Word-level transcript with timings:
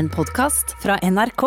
En 0.00 0.08
podkast 0.08 0.70
fra 0.80 0.94
NRK. 1.04 1.42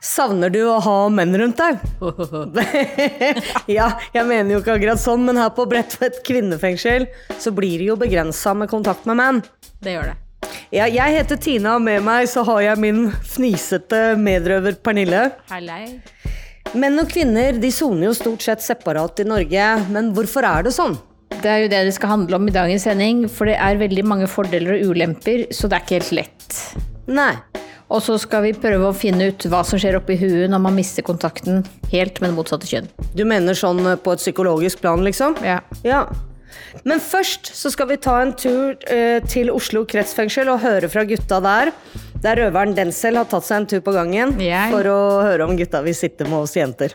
Savner 0.00 0.48
du 0.48 0.62
å 0.64 0.78
ha 0.80 0.94
menn 1.12 1.34
rundt 1.36 1.58
deg? 1.60 1.82
ja, 3.76 3.90
jeg 4.14 4.24
mener 4.24 4.54
jo 4.54 4.60
ikke 4.62 4.78
akkurat 4.78 5.02
sånn, 5.02 5.26
men 5.26 5.36
her 5.36 5.50
på 5.52 5.66
Bredtvet 5.68 6.22
kvinnefengsel 6.24 7.04
så 7.36 7.52
blir 7.52 7.82
det 7.82 7.90
jo 7.90 7.98
begrensa 8.00 8.54
med 8.56 8.70
kontakt 8.72 9.04
med 9.10 9.20
menn. 9.20 9.42
Det 9.84 9.98
gjør 9.98 10.14
det. 10.14 10.16
Ja, 10.72 10.86
jeg 10.88 11.18
heter 11.18 11.42
Tina, 11.44 11.74
og 11.76 11.84
med 11.84 12.00
meg 12.06 12.30
så 12.32 12.46
har 12.48 12.62
jeg 12.70 12.80
min 12.80 13.02
fnisete 13.34 14.14
medrøver 14.16 14.80
Pernille. 14.80 15.26
Hallei. 15.52 15.98
Menn 16.72 17.04
og 17.04 17.12
kvinner 17.12 17.60
de 17.60 17.74
soner 17.74 18.08
jo 18.08 18.16
stort 18.16 18.48
sett 18.48 18.64
separat 18.64 19.20
i 19.20 19.28
Norge, 19.28 19.68
men 19.92 20.14
hvorfor 20.16 20.48
er 20.48 20.70
det 20.70 20.72
sånn? 20.78 20.96
Det 21.36 21.52
er 21.52 21.66
jo 21.66 21.72
det 21.74 21.84
det 21.90 21.98
skal 22.00 22.14
handle 22.16 22.40
om 22.40 22.48
i 22.48 22.56
dagens 22.56 22.88
sending, 22.88 23.26
for 23.28 23.52
det 23.52 23.60
er 23.60 23.84
veldig 23.84 24.08
mange 24.08 24.32
fordeler 24.40 24.78
og 24.78 24.94
ulemper, 24.94 25.50
så 25.52 25.68
det 25.68 25.76
er 25.76 25.84
ikke 25.84 26.00
helt 26.00 26.16
lett. 26.22 26.62
Nei. 27.10 27.34
Og 27.90 28.02
så 28.06 28.16
skal 28.22 28.44
vi 28.46 28.54
prøve 28.54 28.86
å 28.86 28.94
finne 28.96 29.30
ut 29.32 29.46
hva 29.50 29.64
som 29.66 29.80
skjer 29.80 29.98
oppi 29.98 30.14
huet 30.20 30.50
når 30.52 30.62
man 30.62 30.76
mister 30.78 31.02
kontakten 31.06 31.64
helt 31.90 32.20
med 32.22 32.30
det 32.30 32.36
motsatte 32.38 32.68
kjønn. 32.70 32.86
Du 33.18 33.24
mener 33.26 33.58
sånn 33.58 33.82
på 34.02 34.14
et 34.14 34.22
psykologisk 34.22 34.82
plan, 34.84 35.02
liksom? 35.06 35.34
Ja. 35.42 35.58
Ja. 35.82 36.04
Men 36.86 37.02
først 37.02 37.50
så 37.56 37.70
skal 37.72 37.90
vi 37.90 37.98
ta 38.02 38.20
en 38.22 38.32
tur 38.38 38.76
eh, 38.90 39.18
til 39.26 39.50
Oslo 39.54 39.84
kretsfengsel 39.90 40.50
og 40.52 40.62
høre 40.62 40.90
fra 40.92 41.04
gutta 41.08 41.40
der. 41.42 41.72
Der 42.22 42.38
røveren 42.44 42.76
Denzel 42.76 43.18
har 43.18 43.26
tatt 43.30 43.46
seg 43.46 43.62
en 43.62 43.70
tur 43.70 43.82
på 43.84 43.94
gangen 43.96 44.36
Jeg. 44.38 44.70
for 44.74 44.86
å 44.90 45.00
høre 45.26 45.46
om 45.48 45.56
gutta 45.58 45.82
vil 45.86 45.96
sitte 45.96 46.28
med 46.28 46.44
oss 46.44 46.54
jenter. 46.58 46.94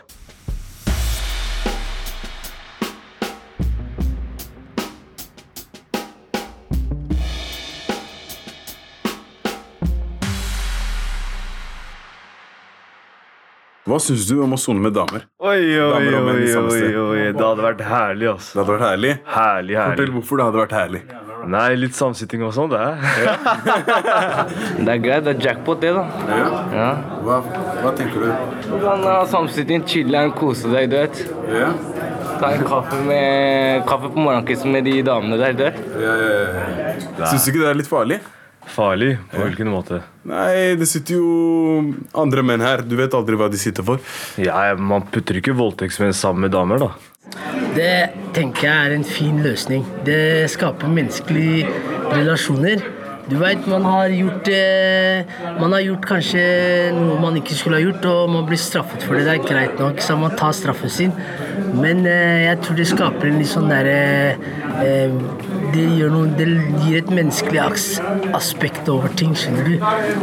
Hva 13.86 14.00
syns 14.02 14.24
du 14.26 14.40
om 14.42 14.50
å 14.50 14.56
sone 14.58 14.82
med 14.82 14.96
damer? 14.96 15.28
Oi, 15.38 15.60
oi, 15.62 15.76
Damer 15.78 16.16
oi, 16.34 16.46
oi, 16.58 16.88
oi. 16.98 17.20
Det 17.30 17.44
hadde 17.44 17.62
vært 17.62 17.84
herlig, 17.86 18.26
altså. 18.32 18.56
Det 18.56 18.58
hadde 18.64 18.72
vært 18.74 18.84
herlig. 18.88 19.12
Herlig, 19.30 19.76
Fortell 19.78 20.10
hvorfor 20.16 20.40
det 20.40 20.46
hadde 20.48 20.60
vært 20.64 20.74
herlig. 20.74 21.02
Nei, 21.46 21.68
litt 21.78 21.94
samsitting 21.94 22.42
og 22.42 22.50
sånn, 22.56 22.72
det 22.72 22.80
Ja. 23.22 23.36
Det 24.86 24.90
er 24.90 24.98
greit, 25.04 25.22
det 25.28 25.36
er 25.36 25.44
jackpot 25.44 25.78
det, 25.84 25.92
da. 25.94 26.02
Ja. 26.26 26.48
Ja. 26.74 26.88
Hva, 27.22 27.38
hva 27.84 27.92
tenker 27.94 28.24
du? 28.26 28.32
Du 28.66 28.74
kan 28.82 29.06
ha 29.06 29.20
samsitting, 29.30 29.86
chiller'n, 29.86 30.34
kose 30.34 30.72
deg, 30.74 30.90
du 30.90 30.98
vet. 30.98 31.22
Ja? 31.54 31.70
Ta 32.42 32.50
en 32.56 32.66
kaffe, 32.66 32.98
med, 33.06 33.86
kaffe 33.86 34.10
på 34.10 34.24
morgenkvisten 34.26 34.74
med 34.74 34.90
de 34.90 34.96
damene 35.06 35.38
der, 35.38 35.54
du 35.54 35.62
vet. 35.68 35.78
Ja, 36.02 36.16
ja, 36.24 36.32
ja. 36.42 37.30
Syns 37.30 37.46
du 37.46 37.52
ikke 37.54 37.62
det 37.62 37.70
er 37.70 37.78
litt 37.84 37.92
farlig? 37.94 38.18
Farlig? 38.66 39.16
På 39.30 39.44
hvilken 39.44 39.70
måte? 39.70 40.00
Nei, 40.26 40.74
det 40.78 40.88
sitter 40.90 41.20
jo 41.20 41.94
andre 42.18 42.42
menn 42.46 42.64
her. 42.64 42.82
Du 42.82 42.96
vet 42.98 43.14
aldri 43.14 43.38
hva 43.38 43.48
de 43.52 43.60
sitter 43.60 43.86
for. 43.86 44.02
Ja, 44.42 44.74
Man 44.74 45.06
putter 45.12 45.38
ikke 45.38 45.54
voldtektsmenn 45.56 46.16
sammen 46.16 46.46
med 46.46 46.54
damer, 46.56 46.82
da. 46.82 46.90
Det 47.76 47.92
tenker 48.36 48.68
jeg 48.68 48.90
er 48.90 48.94
en 48.96 49.06
fin 49.06 49.42
løsning. 49.44 49.84
Det 50.06 50.48
skaper 50.52 50.90
menneskelige 50.92 51.68
relasjoner. 52.14 52.82
Du 53.26 53.36
vet, 53.40 53.66
man 53.66 53.84
har 53.84 54.12
gjort 54.14 54.48
eh, 54.48 55.26
Man 55.60 55.72
har 55.74 55.80
gjort 55.82 56.04
kanskje 56.06 56.42
noe 56.94 57.16
man 57.18 57.38
ikke 57.40 57.56
skulle 57.58 57.80
ha 57.80 57.82
gjort, 57.82 58.04
og 58.06 58.30
man 58.30 58.46
blir 58.46 58.60
straffet 58.60 59.02
for 59.02 59.18
det. 59.18 59.24
Det 59.26 59.34
er 59.34 59.48
greit 59.48 59.80
nok, 59.82 59.98
så 60.04 60.14
man 60.20 60.36
tar 60.38 60.54
straffen 60.54 60.92
sin. 60.92 61.14
Men 61.74 62.06
eh, 62.06 62.46
jeg 62.46 62.60
tror 62.62 62.78
det 62.78 62.86
skaper 62.92 63.30
en 63.30 63.40
litt 63.40 63.50
sånn 63.50 63.66
derre 63.72 63.96
eh, 64.84 65.16
det, 65.74 65.86
gjør 65.98 66.12
noe, 66.14 66.30
det 66.38 66.46
gir 66.84 67.00
et 67.00 67.10
menneskelig 67.10 67.60
aks 67.64 67.86
aspekt 68.36 68.88
over 68.92 69.10
ting, 69.18 69.34
skjønner 69.36 69.72
du. 69.72 69.74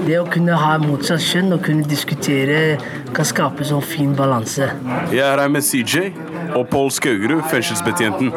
Det 0.07 0.19
å 0.21 0.27
kunne 0.31 0.57
ha 0.57 0.77
motsatt 0.81 1.23
kjønn 1.23 1.57
og 1.57 1.63
kunne 1.67 1.87
diskutere 1.89 2.77
kan 3.13 3.27
skape 3.27 3.67
sånn 3.67 3.83
fin 3.83 4.15
balanse. 4.17 4.71
Jeg 5.11 5.25
er 5.27 5.43
her 5.43 5.51
med 5.51 5.65
CJ 5.65 6.13
og 6.53 6.69
Pål 6.71 6.93
Skaugerud, 6.93 7.43
fengselsbetjenten. 7.51 8.31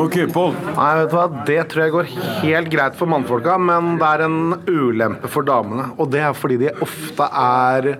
Ok, 0.00 0.16
Pål. 0.32 0.54
Nei, 0.74 0.90
vet 1.00 1.10
du 1.12 1.16
hva? 1.16 1.26
Det 1.46 1.58
tror 1.70 1.84
jeg 1.84 1.94
går 1.94 2.10
helt 2.42 2.70
greit 2.72 2.96
for 2.98 3.10
mannfolka, 3.10 3.56
men 3.60 3.94
det 4.00 4.08
er 4.08 4.24
en 4.26 4.40
ulempe 4.70 5.30
for 5.30 5.46
damene. 5.46 5.90
Og 6.00 6.10
det 6.12 6.22
er 6.24 6.36
fordi 6.36 6.58
de 6.64 6.72
ofte 6.82 7.28
er 7.30 7.92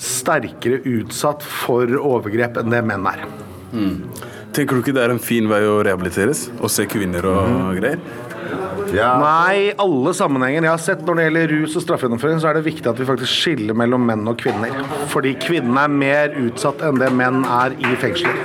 sterkere 0.00 0.80
utsatt 0.88 1.44
for 1.44 1.90
overgrep 2.00 2.56
enn 2.62 2.72
det 2.72 2.82
menn 2.88 3.06
er. 3.10 3.24
Tenker 4.50 4.74
du 4.74 4.82
ikke 4.82 4.96
det 4.96 5.04
er 5.04 5.12
en 5.14 5.22
fin 5.22 5.46
vei 5.50 5.60
å 5.68 5.80
rehabiliteres? 5.86 6.48
Å 6.58 6.70
se 6.72 6.86
kvinner 6.90 7.26
og 7.30 7.76
greier? 7.78 8.00
Nei, 8.90 9.70
alle 9.78 10.10
sammenhenger 10.16 10.64
jeg 10.64 10.72
har 10.72 10.80
sett 10.82 11.04
når 11.06 11.18
det 11.20 11.26
gjelder 11.28 11.52
rus 11.54 11.76
og 11.78 11.84
straffegjennomføring, 11.84 12.40
så 12.42 12.48
er 12.50 12.58
det 12.58 12.64
viktig 12.66 12.90
at 12.90 12.98
vi 12.98 13.06
faktisk 13.06 13.30
skiller 13.44 13.76
mellom 13.78 14.02
menn 14.08 14.26
og 14.26 14.40
kvinner. 14.40 14.72
Fordi 15.12 15.36
kvinnene 15.38 15.84
er 15.86 15.94
mer 16.02 16.34
utsatt 16.40 16.82
enn 16.88 16.98
det 16.98 17.12
menn 17.14 17.44
er 17.46 17.76
i 17.78 17.94
fengsler. 18.00 18.40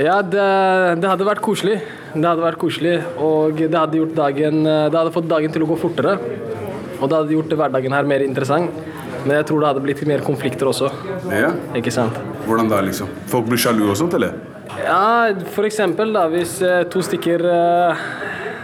Ja, 0.00 0.20
det, 0.24 0.46
det 1.02 1.10
hadde 1.10 1.26
vært 1.28 1.42
koselig. 1.44 1.80
Det 2.12 2.24
hadde 2.24 2.44
vært 2.44 2.60
koselig, 2.60 2.94
og 3.20 3.60
det 3.60 3.76
hadde, 3.76 3.98
gjort 4.00 4.16
dagen, 4.16 4.64
det 4.64 4.96
hadde 4.96 5.12
fått 5.12 5.28
dagen 5.28 5.52
til 5.52 5.64
å 5.64 5.68
gå 5.72 5.76
fortere. 5.80 6.16
Og 7.02 7.10
det 7.10 7.18
hadde 7.18 7.34
gjort 7.34 7.54
hverdagen 7.58 7.94
her 7.96 8.08
mer 8.08 8.24
interessant. 8.24 8.72
Men 9.22 9.36
jeg 9.38 9.46
tror 9.48 9.62
det 9.62 9.68
hadde 9.70 9.82
blitt 9.84 10.02
mer 10.08 10.24
konflikter 10.26 10.70
også. 10.70 10.90
Ja. 11.30 11.52
Ikke 11.78 11.92
sant? 11.94 12.16
Hvordan 12.46 12.70
da, 12.70 12.80
liksom? 12.84 13.10
Folk 13.30 13.46
blir 13.50 13.60
sjalu 13.60 13.84
og 13.88 13.96
sånt, 13.98 14.16
eller? 14.18 14.34
Ja, 14.82 15.30
for 15.54 15.68
eksempel 15.68 16.14
da, 16.14 16.26
hvis 16.32 16.56
eh, 16.64 16.82
to 16.90 17.02
stykker 17.04 17.42
eh, 17.44 18.04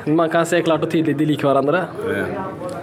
Man 0.09 0.31
kan 0.33 0.47
se 0.49 0.63
klart 0.65 0.87
og 0.87 0.89
tydelig 0.89 1.19
de 1.19 1.27
liker 1.29 1.51
hverandre. 1.51 1.83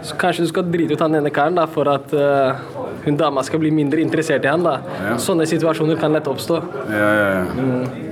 Så 0.05 0.17
kanskje 0.21 0.45
du 0.45 0.51
skal 0.51 0.67
drite 0.69 0.93
ut 0.93 1.01
han 1.01 1.17
ene 1.17 1.31
karen 1.33 1.57
da, 1.57 1.63
for 1.65 1.89
at 1.89 2.11
uh, 2.13 2.59
hun 3.01 3.17
dama 3.17 3.41
skal 3.41 3.63
bli 3.63 3.71
mindre 3.73 4.03
interessert 4.03 4.45
i 4.45 4.51
han. 4.51 4.61
da. 4.61 4.75
Ja. 5.01 5.15
Sånne 5.17 5.47
situasjoner 5.49 5.97
kan 5.97 6.13
lett 6.13 6.29
oppstå. 6.29 6.59
Ja, 6.93 7.07
ja, 7.17 7.25
ja. 7.39 8.04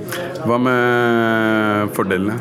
Hva 0.44 0.58
med 0.60 1.92
fordelene? 1.96 2.34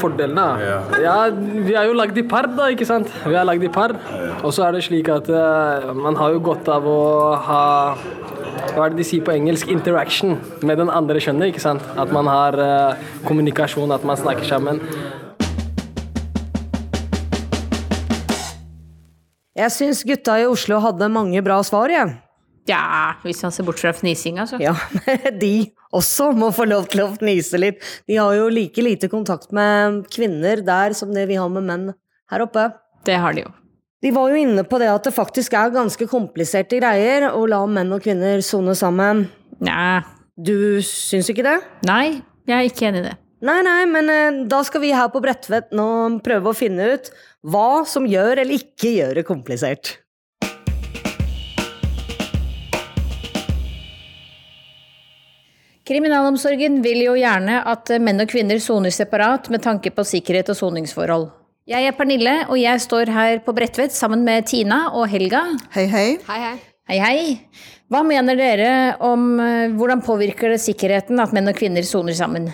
Fordelene? 0.00 0.44
Ja. 0.60 1.14
vi 1.32 1.74
er 1.76 1.88
jo 1.88 1.94
lagd 1.96 2.18
i 2.20 2.24
par, 2.28 2.48
da, 2.52 2.68
ikke 2.72 2.88
sant? 2.88 3.08
Vi 3.24 3.36
er 3.36 3.46
lagd 3.48 3.64
i 3.64 3.70
par. 3.72 3.94
Og 4.44 4.52
så 4.52 4.66
er 4.66 4.76
det 4.76 4.84
slik 4.84 5.08
at 5.12 5.28
eh, 5.32 5.90
man 5.96 6.18
har 6.20 6.34
jo 6.36 6.42
godt 6.50 6.68
av 6.72 6.88
å 6.88 7.00
ha 7.46 7.64
hva 8.70 8.84
er 8.84 8.92
det 8.92 9.00
de 9.00 9.06
sier 9.08 9.24
på 9.24 9.32
engelsk? 9.32 9.70
Interaction 9.72 10.36
med 10.66 10.78
den 10.78 10.92
andre 10.92 11.20
kjønnet. 11.22 11.50
ikke 11.50 11.64
sant? 11.64 11.84
At 11.98 12.12
man 12.12 12.28
har 12.30 12.56
eh, 12.60 13.08
kommunikasjon, 13.26 13.90
at 13.96 14.04
man 14.06 14.20
snakker 14.20 14.46
sammen. 14.46 14.84
Jeg 19.56 19.72
syns 19.74 20.04
gutta 20.06 20.38
i 20.40 20.46
Oslo 20.48 20.78
hadde 20.84 21.08
mange 21.12 21.40
bra 21.44 21.58
svar, 21.66 21.92
jeg. 21.92 22.20
Ja, 22.70 23.16
hvis 23.24 23.42
man 23.44 23.54
ser 23.54 23.66
bort 23.66 23.80
fra 23.82 23.92
fnisinga, 23.96 24.46
så. 24.46 24.60
Ja, 24.62 24.76
de 25.42 25.70
også 25.96 26.30
må 26.36 26.52
få 26.54 26.68
lov 26.70 26.86
til 26.92 27.04
å 27.04 27.10
fnise 27.16 27.58
litt. 27.60 27.82
De 28.08 28.18
har 28.20 28.36
jo 28.38 28.50
like 28.52 28.84
lite 28.84 29.10
kontakt 29.10 29.50
med 29.56 30.04
kvinner 30.12 30.62
der 30.66 30.94
som 30.96 31.14
det 31.14 31.26
vi 31.30 31.38
har 31.40 31.50
med 31.52 31.66
menn 31.66 31.88
her 32.30 32.46
oppe. 32.46 32.68
Det 33.06 33.16
har 33.18 33.34
de 33.34 33.46
jo. 33.46 33.54
De 34.00 34.12
var 34.16 34.30
jo 34.32 34.38
inne 34.40 34.62
på 34.64 34.78
det 34.80 34.88
at 34.88 35.04
det 35.04 35.12
faktisk 35.12 35.54
er 35.58 35.74
ganske 35.74 36.06
kompliserte 36.08 36.78
greier 36.80 37.26
å 37.34 37.42
la 37.50 37.60
menn 37.68 37.92
og 37.92 38.04
kvinner 38.04 38.40
sone 38.44 38.72
sammen. 38.78 39.26
Nei. 39.60 40.00
Du 40.40 40.80
syns 40.86 41.28
ikke 41.28 41.44
det? 41.44 41.58
Nei, 41.84 42.22
jeg 42.48 42.56
er 42.56 42.68
ikke 42.70 42.86
enig 42.88 43.02
i 43.02 43.08
det. 43.10 43.16
Nei, 43.44 43.58
nei, 43.64 43.82
men 43.88 44.12
eh, 44.12 44.38
da 44.48 44.60
skal 44.64 44.82
vi 44.84 44.92
her 44.92 45.08
på 45.12 45.20
Bredtvet 45.24 45.72
nå 45.76 45.88
prøve 46.24 46.52
å 46.52 46.56
finne 46.56 46.90
ut 46.94 47.08
hva 47.48 47.82
som 47.88 48.08
gjør 48.08 48.42
eller 48.42 48.56
ikke 48.56 48.92
gjør 48.98 49.20
det 49.20 49.26
komplisert. 49.28 49.94
Kriminalomsorgen 55.90 56.76
vil 56.84 57.00
jo 57.02 57.16
gjerne 57.18 57.64
at 57.66 57.90
menn 57.98 58.22
og 58.22 58.30
kvinner 58.30 58.60
soner 58.62 58.92
separat 58.94 59.48
med 59.50 59.64
tanke 59.64 59.90
på 59.90 60.04
sikkerhet 60.06 60.52
og 60.52 60.58
soningsforhold. 60.60 61.24
Jeg 61.66 61.88
er 61.88 61.96
Pernille, 61.98 62.34
og 62.46 62.60
jeg 62.60 62.82
står 62.84 63.10
her 63.10 63.40
på 63.42 63.50
Bredtvet 63.56 63.90
sammen 63.90 64.22
med 64.22 64.46
Tina 64.46 64.84
og 64.94 65.08
Helga. 65.10 65.40
Hei, 65.74 65.88
hei. 65.90 66.04
Hei, 66.28 66.36
hei. 66.44 66.52
Hei, 66.90 66.98
hei. 67.02 67.64
Hva 67.90 68.04
mener 68.06 68.38
dere 68.38 68.68
om 69.02 69.24
eh, 69.42 69.72
hvordan 69.74 70.04
påvirker 70.06 70.54
det 70.54 70.60
sikkerheten 70.62 71.18
at 71.18 71.34
menn 71.34 71.50
og 71.50 71.58
kvinner 71.58 71.82
soner 71.86 72.14
sammen? 72.14 72.46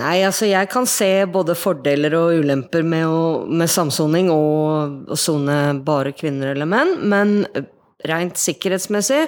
Nei, 0.00 0.14
altså 0.24 0.48
jeg 0.48 0.70
kan 0.72 0.88
se 0.88 1.10
både 1.28 1.56
fordeler 1.60 2.16
og 2.16 2.38
ulemper 2.40 2.80
med, 2.80 3.04
å, 3.04 3.44
med 3.44 3.68
samsoning 3.68 4.32
og 4.32 5.12
å 5.12 5.20
sone 5.20 5.58
bare 5.84 6.14
kvinner 6.16 6.54
eller 6.54 6.70
menn, 6.72 6.96
men 7.12 7.36
rent 8.08 8.40
sikkerhetsmessig 8.40 9.26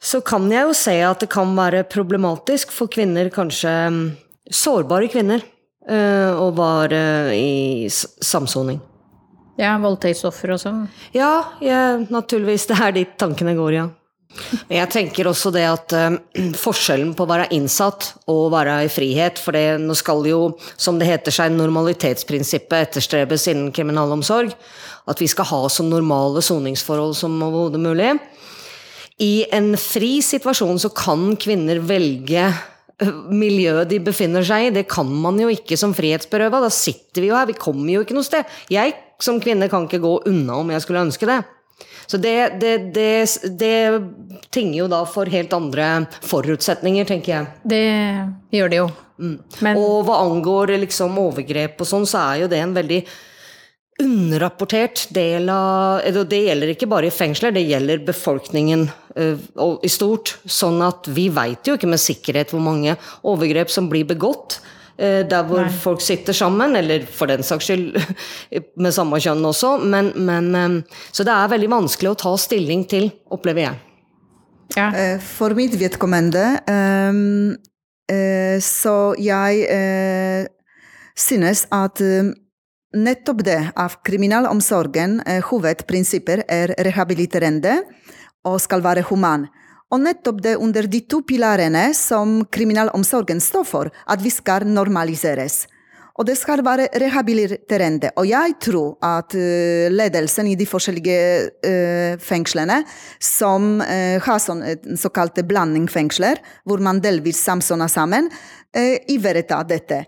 så 0.00 0.22
kan 0.24 0.48
jeg 0.48 0.64
jo 0.64 0.76
se 0.76 0.96
at 1.04 1.20
det 1.20 1.28
kan 1.32 1.52
være 1.56 1.84
problematisk 1.90 2.72
for 2.72 2.88
kvinner, 2.92 3.28
kanskje 3.32 3.72
mm, 3.92 4.04
sårbare 4.48 5.10
kvinner, 5.12 5.44
eh, 5.88 6.32
å 6.32 6.48
være 6.56 7.02
i 7.36 7.88
samsoning. 7.90 8.80
Ja, 9.60 9.74
voldtektsoffer 9.82 10.54
og 10.54 10.60
sånn. 10.62 10.84
Ja, 11.12 11.52
jeg, 11.60 12.06
naturligvis, 12.08 12.64
det 12.70 12.78
er 12.80 12.94
dit 12.96 13.16
tankene 13.20 13.52
går, 13.58 13.74
ja. 13.76 13.88
Men 14.68 14.76
jeg 14.78 14.90
tenker 14.94 15.26
også 15.26 15.50
det 15.52 15.64
at 15.66 15.92
eh, 15.96 16.52
forskjellen 16.56 17.12
på 17.18 17.26
å 17.26 17.30
være 17.32 17.48
innsatt 17.56 18.12
og 18.30 18.44
å 18.44 18.50
være 18.52 18.76
i 18.86 18.90
frihet 18.92 19.40
For 19.42 19.56
det, 19.56 19.80
nå 19.82 19.96
skal 19.98 20.22
jo, 20.28 20.52
som 20.78 21.00
det 21.00 21.08
heter 21.08 21.34
seg, 21.34 21.56
normalitetsprinsippet 21.56 22.76
etterstrebes 22.78 23.48
innen 23.50 23.72
kriminalomsorg. 23.74 24.54
At 25.10 25.20
vi 25.20 25.28
skal 25.30 25.50
ha 25.50 25.64
så 25.72 25.84
normale 25.84 26.44
soningsforhold 26.46 27.16
som 27.18 27.36
overhodet 27.42 27.82
mulig. 27.82 28.14
I 29.20 29.44
en 29.52 29.74
fri 29.80 30.18
situasjon 30.24 30.80
så 30.80 30.90
kan 30.96 31.34
kvinner 31.40 31.82
velge 31.84 32.46
eh, 32.48 33.14
miljøet 33.28 33.90
de 33.90 34.00
befinner 34.04 34.46
seg 34.46 34.68
i. 34.68 34.74
Det 34.80 34.86
kan 34.90 35.08
man 35.08 35.40
jo 35.40 35.50
ikke 35.52 35.78
som 35.80 35.94
frihetsberøva. 35.96 36.62
Da 36.64 36.72
sitter 36.72 37.24
vi 37.24 37.30
jo 37.30 37.38
her, 37.38 37.48
vi 37.50 37.58
kommer 37.58 37.92
jo 37.94 38.04
ikke 38.04 38.16
noe 38.16 38.26
sted. 38.26 38.48
Jeg 38.72 38.96
som 39.20 39.40
kvinne 39.42 39.68
kan 39.68 39.84
ikke 39.88 40.00
gå 40.02 40.14
unna 40.30 40.62
om 40.62 40.72
jeg 40.72 40.84
skulle 40.84 41.04
ønske 41.04 41.28
det. 41.28 41.42
Så 42.10 42.18
det, 42.18 42.58
det, 42.60 42.72
det, 42.94 43.10
det 43.60 44.48
tinger 44.50 44.80
jo 44.80 44.88
da 44.90 45.04
for 45.06 45.30
helt 45.30 45.52
andre 45.54 45.90
forutsetninger, 46.26 47.06
tenker 47.06 47.32
jeg. 47.36 47.50
Det 47.70 48.56
gjør 48.56 48.72
det 48.72 48.80
jo. 48.80 48.88
Mm. 49.20 49.36
Men, 49.62 49.78
og 49.78 50.08
hva 50.08 50.22
angår 50.24 50.74
liksom 50.80 51.18
overgrep 51.20 51.80
og 51.80 51.88
sånn, 51.88 52.08
så 52.08 52.24
er 52.32 52.42
jo 52.42 52.50
det 52.50 52.62
en 52.64 52.74
veldig 52.74 53.00
underrapportert 54.00 55.06
del 55.14 55.48
av 55.52 56.02
Det 56.30 56.42
gjelder 56.46 56.74
ikke 56.74 56.88
bare 56.90 57.10
i 57.10 57.14
fengsler, 57.14 57.54
det 57.54 57.66
gjelder 57.68 58.02
befolkningen 58.06 58.88
uh, 59.18 59.76
i 59.84 59.92
stort. 59.92 60.38
Sånn 60.44 60.80
at 60.86 61.08
vi 61.12 61.28
veit 61.32 61.68
jo 61.68 61.76
ikke 61.78 61.90
med 61.90 62.02
sikkerhet 62.02 62.54
hvor 62.54 62.64
mange 62.64 62.96
overgrep 63.28 63.72
som 63.72 63.90
blir 63.92 64.08
begått. 64.08 64.60
Eh, 65.00 65.22
der 65.24 65.46
hvor 65.48 65.62
Nei. 65.64 65.72
folk 65.72 66.02
sitter 66.04 66.36
sammen, 66.36 66.76
eller 66.76 67.06
for 67.08 67.30
den 67.30 67.40
saks 67.46 67.70
skyld 67.70 67.94
med 68.84 68.92
samme 68.92 69.16
kjønn 69.22 69.46
også. 69.48 69.78
Men, 69.80 70.12
men, 70.26 70.50
eh, 70.54 70.98
så 71.08 71.24
det 71.24 71.32
er 71.32 71.52
veldig 71.54 71.70
vanskelig 71.72 72.10
å 72.10 72.18
ta 72.20 72.34
stilling 72.40 72.84
til, 72.90 73.08
opplever 73.32 73.64
jeg. 73.64 73.78
Ja. 74.76 74.90
Eh, 74.92 75.16
for 75.24 75.56
mitt 75.58 75.74
vedkommende 75.80 76.60
Så 78.62 78.94
jeg 79.18 80.48
synes 81.18 81.64
at 81.74 82.02
nettopp 82.96 83.44
det 83.46 83.60
av 83.78 83.98
kriminalomsorgen 84.06 85.20
uh, 85.26 85.40
hovedprinsipper 85.50 86.44
er 86.48 86.74
rehabiliterende 86.86 87.80
og 88.48 88.60
skal 88.62 88.84
være 88.84 89.04
human. 89.10 89.48
Og 89.90 89.98
nettopp 90.04 90.38
det 90.44 90.54
under 90.62 90.86
de 90.86 91.00
to 91.10 91.20
pilarene 91.26 91.90
som 91.98 92.40
kriminalomsorgen 92.46 93.42
står 93.42 93.66
for, 93.66 93.90
at 94.06 94.22
vi 94.22 94.30
skal 94.30 94.66
normaliseres. 94.68 95.64
Og 96.20 96.26
det 96.28 96.36
skal 96.36 96.60
være 96.60 96.90
rehabiliterende. 97.00 98.10
Og 98.20 98.28
jeg 98.28 98.54
tror 98.60 98.98
at 99.02 99.34
uh, 99.34 99.88
ledelsen 99.88 100.50
i 100.50 100.56
de 100.58 100.66
forskjellige 100.68 101.18
uh, 101.64 102.20
fengslene, 102.20 102.82
som 103.24 103.78
uh, 103.80 104.18
har 104.20 104.42
sånn, 104.42 104.62
såkalte 105.00 105.46
blandingfengsler, 105.48 106.42
hvor 106.68 106.82
man 106.84 107.00
delvis 107.02 107.40
samsoner 107.40 107.90
sammen, 107.90 108.30
ivaretar 109.10 109.64
dette. 109.66 110.04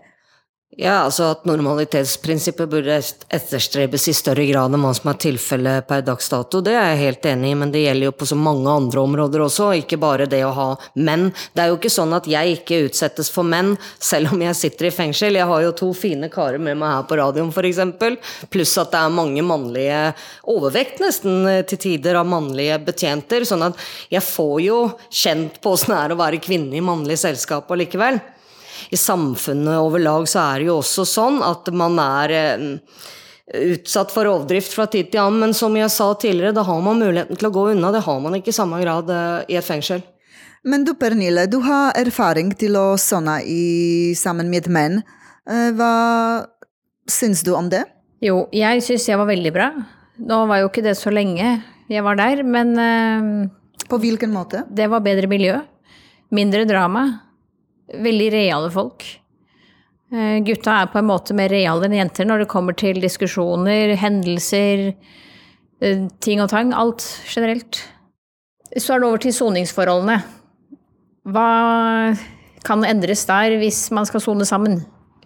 Ja, 0.77 1.03
altså 1.03 1.27
at 1.29 1.43
normalitetsprinsippet 1.45 2.69
burde 2.69 2.95
etterstrebes 2.97 4.07
i 4.09 4.13
større 4.17 4.45
grad 4.47 4.73
enn 4.73 4.81
hva 4.81 4.93
som 4.97 5.11
er 5.11 5.19
tilfellet 5.21 5.85
per 5.85 6.01
dags 6.05 6.31
dato, 6.31 6.63
det 6.65 6.73
er 6.73 6.87
jeg 6.93 7.01
helt 7.03 7.27
enig 7.29 7.51
i, 7.51 7.57
men 7.61 7.73
det 7.73 7.83
gjelder 7.83 8.09
jo 8.09 8.15
på 8.17 8.27
så 8.31 8.37
mange 8.39 8.71
andre 8.71 9.03
områder 9.03 9.43
også, 9.45 9.69
ikke 9.83 9.99
bare 10.01 10.25
det 10.29 10.41
å 10.47 10.53
ha 10.57 10.67
menn. 10.97 11.27
Det 11.53 11.61
er 11.61 11.69
jo 11.69 11.77
ikke 11.77 11.93
sånn 11.93 12.17
at 12.17 12.29
jeg 12.31 12.57
ikke 12.57 12.81
utsettes 12.87 13.29
for 13.33 13.45
menn, 13.45 13.75
selv 14.01 14.33
om 14.33 14.41
jeg 14.41 14.57
sitter 14.63 14.89
i 14.89 14.93
fengsel. 14.95 15.37
Jeg 15.37 15.49
har 15.51 15.63
jo 15.67 15.75
to 15.77 15.93
fine 15.97 16.31
karer 16.33 16.57
med 16.57 16.79
meg 16.81 16.97
her 16.97 17.07
på 17.09 17.21
radioen, 17.21 17.53
f.eks., 17.53 18.49
pluss 18.49 18.75
at 18.81 18.93
det 18.95 19.03
er 19.03 19.13
mange 19.13 19.45
mannlige 19.45 20.01
Overvekt 20.49 20.99
nesten 21.03 21.45
til 21.69 21.79
tider 21.79 22.17
av 22.17 22.27
mannlige 22.29 22.79
betjenter, 22.87 23.45
sånn 23.47 23.69
at 23.69 23.79
jeg 24.11 24.25
får 24.25 24.55
jo 24.65 24.79
kjent 25.13 25.61
på 25.61 25.73
åssen 25.75 25.93
det 25.93 25.99
er 25.99 26.13
å 26.15 26.19
være 26.19 26.41
kvinne 26.41 26.77
i 26.79 26.83
mannlig 26.83 27.19
selskap 27.21 27.69
allikevel 27.73 28.17
i 28.91 28.97
samfunnet 28.99 29.79
over 29.79 30.01
lag 30.01 30.27
så 30.29 30.41
er 30.43 30.61
det 30.61 30.69
jo 30.69 30.79
også 30.81 31.05
sånn 31.07 31.41
at 31.45 31.69
man 31.75 31.99
er 32.01 32.33
eh, 32.37 32.63
utsatt 33.73 34.13
for 34.13 34.27
rovdrift 34.27 34.73
fra 34.75 34.87
tid 34.91 35.11
til 35.11 35.23
annen, 35.23 35.41
men 35.47 35.57
som 35.57 35.75
jeg 35.77 35.91
sa 35.93 36.09
tidligere, 36.19 36.55
da 36.55 36.65
har 36.67 36.81
man 36.83 37.01
muligheten 37.01 37.39
til 37.39 37.49
å 37.49 37.53
gå 37.53 37.67
unna. 37.73 37.91
Det 37.93 38.03
har 38.05 38.21
man 38.23 38.37
ikke 38.37 38.53
i 38.53 38.57
samme 38.59 38.79
grad 38.83 39.11
eh, 39.13 39.53
i 39.53 39.59
et 39.59 39.67
fengsel. 39.67 40.03
Men 40.63 40.85
du 40.87 40.93
Pernille, 40.95 41.45
du 41.51 41.59
har 41.65 41.91
erfaring 41.99 42.53
til 42.55 42.77
å 42.79 42.93
sone 43.01 43.41
sammen 44.15 44.51
med 44.51 44.69
menn. 44.71 45.01
Eh, 45.49 45.71
hva 45.75 45.93
syns 47.11 47.43
du 47.43 47.51
om 47.57 47.67
det? 47.71 47.83
Jo, 48.23 48.45
jeg 48.55 48.85
syns 48.85 49.09
jeg 49.09 49.19
var 49.19 49.27
veldig 49.27 49.51
bra. 49.55 49.73
Nå 50.23 50.45
var 50.47 50.61
jo 50.61 50.69
ikke 50.71 50.85
det 50.85 50.95
så 50.95 51.11
lenge 51.11 51.57
jeg 51.91 52.03
var 52.05 52.15
der, 52.15 52.45
men 52.47 52.77
På 53.91 53.97
hvilken 53.99 54.31
måte? 54.31 54.61
Det 54.71 54.87
var 54.87 55.03
bedre 55.03 55.27
miljø. 55.27 55.57
Mindre 56.33 56.63
drama. 56.65 57.03
Veldig 57.93 58.29
reale 58.33 58.71
folk. 58.73 59.05
Eh, 60.13 60.39
gutta 60.45 60.77
er 60.81 60.91
på 60.93 60.99
en 61.01 61.09
måte 61.09 61.35
mer 61.37 61.49
reale 61.53 61.87
enn 61.87 61.97
jenter 61.97 62.27
når 62.29 62.43
det 62.43 62.51
kommer 62.51 62.77
til 62.77 62.99
diskusjoner, 63.01 63.95
hendelser, 63.97 64.91
eh, 65.81 66.05
ting 66.21 66.41
og 66.41 66.49
tang. 66.53 66.73
Alt 66.73 67.05
generelt. 67.29 67.81
Så 68.77 68.93
er 68.93 69.01
det 69.01 69.09
over 69.09 69.21
til 69.21 69.33
soningsforholdene. 69.33 70.21
Hva 71.29 72.17
kan 72.65 72.85
endres 72.85 73.25
der 73.29 73.57
hvis 73.61 73.89
man 73.91 74.05
skal 74.05 74.21
sone 74.21 74.45
sammen? 74.45 74.81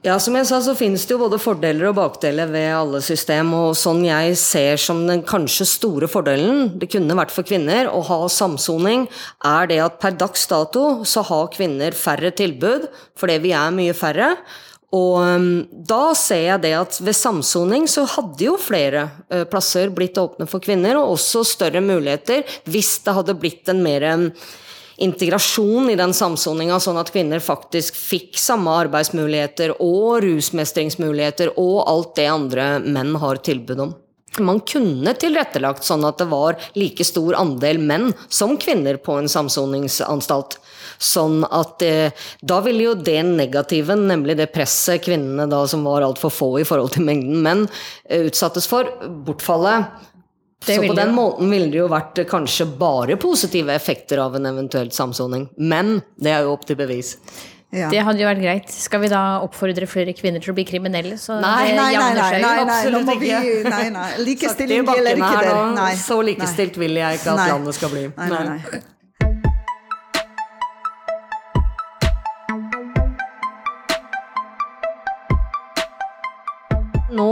Ja, 0.06 0.20
som 0.22 0.36
jeg 0.38 0.46
sa, 0.46 0.60
så 0.62 0.76
finnes 0.78 1.08
det 1.08 1.16
jo 1.16 1.24
både 1.24 1.40
fordeler 1.42 1.90
og 1.90 1.96
bakdeler 1.98 2.50
ved 2.52 2.68
alle 2.70 3.00
system. 3.02 3.50
Og 3.58 3.72
sånn 3.80 4.04
jeg 4.06 4.36
ser 4.38 4.78
som 4.82 5.02
den 5.10 5.24
kanskje 5.26 5.66
store 5.70 6.10
fordelen, 6.12 6.76
det 6.78 6.92
kunne 6.94 7.18
vært 7.18 7.34
for 7.34 7.48
kvinner, 7.48 7.90
å 7.90 8.04
ha 8.06 8.20
samsoning, 8.30 9.08
er 9.48 9.72
det 9.72 9.82
at 9.82 9.98
per 10.04 10.14
dags 10.20 10.46
dato 10.52 10.86
så 11.08 11.26
har 11.26 11.50
kvinner 11.56 11.98
færre 11.98 12.30
tilbud, 12.30 12.86
fordi 13.18 13.40
vi 13.48 13.56
er 13.58 13.74
mye 13.74 13.98
færre. 13.98 14.36
Og 14.96 15.18
um, 15.20 15.50
da 15.90 16.14
ser 16.16 16.46
jeg 16.46 16.64
det 16.64 16.76
at 16.78 17.02
ved 17.04 17.18
samsoning 17.18 17.90
så 17.92 18.06
hadde 18.08 18.46
jo 18.46 18.54
flere 18.62 19.10
uh, 19.34 19.44
plasser 19.50 19.90
blitt 19.92 20.22
åpne 20.22 20.48
for 20.48 20.64
kvinner, 20.64 21.02
og 21.02 21.18
også 21.18 21.44
større 21.58 21.82
muligheter 21.84 22.46
hvis 22.70 23.00
det 23.04 23.18
hadde 23.18 23.36
blitt 23.42 23.68
en 23.74 23.84
mer 23.84 24.06
um, 24.14 24.30
integrasjon 24.98 25.92
i 25.92 25.98
den 26.00 26.14
samsoninga, 26.18 26.80
sånn 26.82 26.98
at 27.02 27.12
kvinner 27.14 27.44
faktisk 27.44 27.98
fikk 27.98 28.40
samme 28.42 28.74
arbeidsmuligheter 28.86 29.78
og 29.78 30.24
rusmestringsmuligheter 30.26 31.54
og 31.56 31.84
alt 31.86 32.16
det 32.18 32.28
andre 32.32 32.68
menn 32.84 33.16
har 33.22 33.42
tilbud 33.46 33.86
om. 33.88 33.96
Man 34.44 34.60
kunne 34.70 35.16
tilrettelagt 35.18 35.86
sånn 35.88 36.06
at 36.06 36.20
det 36.22 36.28
var 36.30 36.58
like 36.78 37.06
stor 37.08 37.38
andel 37.40 37.80
menn 37.82 38.12
som 38.30 38.58
kvinner 38.60 39.00
på 39.02 39.16
en 39.18 39.30
samsoningsanstalt. 39.32 40.60
Sånn 41.02 41.44
at 41.54 41.82
eh, 41.86 42.26
da 42.42 42.60
ville 42.66 42.88
jo 42.88 42.94
det 42.98 43.20
negative, 43.26 43.96
nemlig 43.98 44.38
det 44.40 44.50
presset 44.54 45.04
kvinnene 45.06 45.48
da 45.50 45.64
som 45.70 45.86
var 45.86 46.06
altfor 46.06 46.34
få 46.34 46.52
i 46.62 46.68
forhold 46.68 46.96
til 46.96 47.06
mengden 47.08 47.42
menn, 47.46 47.66
eh, 48.10 48.28
utsattes 48.30 48.70
for, 48.70 48.90
bortfalle. 49.26 49.80
Det 50.66 50.76
så 50.76 50.88
på 50.88 50.96
den 50.98 51.14
måten 51.16 51.52
ville 51.54 51.70
det 51.72 51.78
jo 51.80 51.90
vært 51.92 52.24
kanskje 52.30 52.66
bare 52.80 53.18
positive 53.22 53.76
effekter 53.76 54.18
av 54.24 54.36
en 54.40 54.50
eventuelt 54.50 54.96
samsoning. 54.96 55.46
Men 55.58 56.00
det 56.18 56.34
er 56.34 56.48
jo 56.48 56.56
opp 56.56 56.66
til 56.68 56.80
bevis. 56.80 57.16
Ja. 57.76 57.90
Det 57.92 58.00
hadde 58.00 58.22
jo 58.24 58.28
vært 58.30 58.42
greit. 58.42 58.70
Skal 58.72 59.02
vi 59.04 59.10
da 59.12 59.22
oppfordre 59.44 59.88
flere 59.92 60.14
kvinner 60.16 60.42
til 60.44 60.54
å 60.54 60.58
bli 60.58 60.64
kriminelle? 60.68 61.18
Så 61.20 61.36
nei, 61.44 61.74
nei, 61.76 61.92
nei, 62.00 62.12
nei, 62.16 62.42
nei, 62.42 62.54
absolutt 62.64 63.12
ikke. 63.18 63.42
Nei, 63.68 63.88
nei. 63.94 64.12
Likestilling 64.28 64.88
gjelder 64.88 65.20
ikke 65.20 65.42
det. 65.46 65.88
Så 66.02 66.22
likestilt 66.24 66.80
vil 66.80 67.02
jeg 67.02 67.20
ikke 67.20 67.36
at 67.36 67.52
landet 67.52 67.78
skal 67.78 67.92
bli. 67.92 68.06
Nei, 68.16 68.30
nei, 68.32 68.46
nei. 68.54 68.86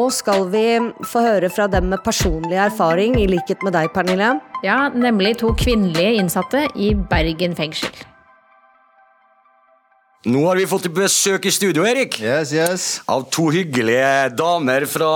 Nå 0.06 0.12
skal 0.14 0.44
vi 0.54 0.62
få 1.10 1.22
høre 1.26 1.48
fra 1.50 1.66
dem 1.72 1.88
med 1.90 2.04
personlig 2.06 2.60
erfaring, 2.62 3.16
i 3.18 3.24
likhet 3.26 3.64
med 3.66 3.74
deg, 3.74 3.88
Pernille. 3.90 4.36
Ja, 4.62 4.92
nemlig 4.94 5.32
to 5.42 5.50
kvinnelige 5.58 6.20
innsatte 6.20 6.68
i 6.78 6.92
Bergen 7.10 7.56
fengsel. 7.58 7.90
Nå 10.30 10.44
har 10.46 10.62
vi 10.62 10.68
fått 10.70 10.86
besøk 10.94 11.48
i 11.50 11.56
studio, 11.56 11.88
Erik. 11.90 12.20
Yes, 12.22 12.54
yes. 12.54 12.86
Av 13.10 13.26
to 13.34 13.48
hyggelige 13.56 14.30
damer 14.38 14.86
fra 14.92 15.10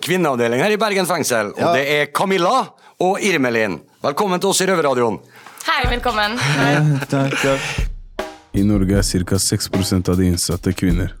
kvinneavdelingen 0.00 0.64
her 0.64 0.78
i 0.78 0.80
Bergen 0.80 1.10
fengsel. 1.10 1.52
Ja. 1.60 1.60
Og 1.60 1.76
det 1.76 1.84
er 1.98 2.08
Camilla 2.16 2.54
og 2.96 3.20
Irmelin. 3.20 3.76
Velkommen 4.00 4.40
til 4.40 4.54
oss 4.54 4.64
i 4.64 4.70
Røverradioen. 4.72 5.20
Hei, 5.68 5.82
velkommen. 5.92 6.40
Hei. 6.40 6.74
takk, 7.12 7.36
takk. 7.44 8.26
I 8.56 8.64
Norge 8.64 9.04
er 9.04 9.28
ca. 9.34 9.44
6 9.52 9.72
av 10.00 10.14
de 10.16 10.32
innsatte 10.32 10.72
kvinner. 10.72 11.12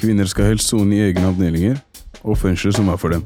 Kvinner 0.00 0.24
skal 0.30 0.54
helst 0.54 0.72
sone 0.72 0.96
i 0.96 1.08
egne 1.10 1.28
avdelinger, 1.28 1.82
og 2.22 2.38
fengsel 2.38 2.74
som 2.74 2.88
er 2.92 3.00
for 3.00 3.14
dem. 3.14 3.24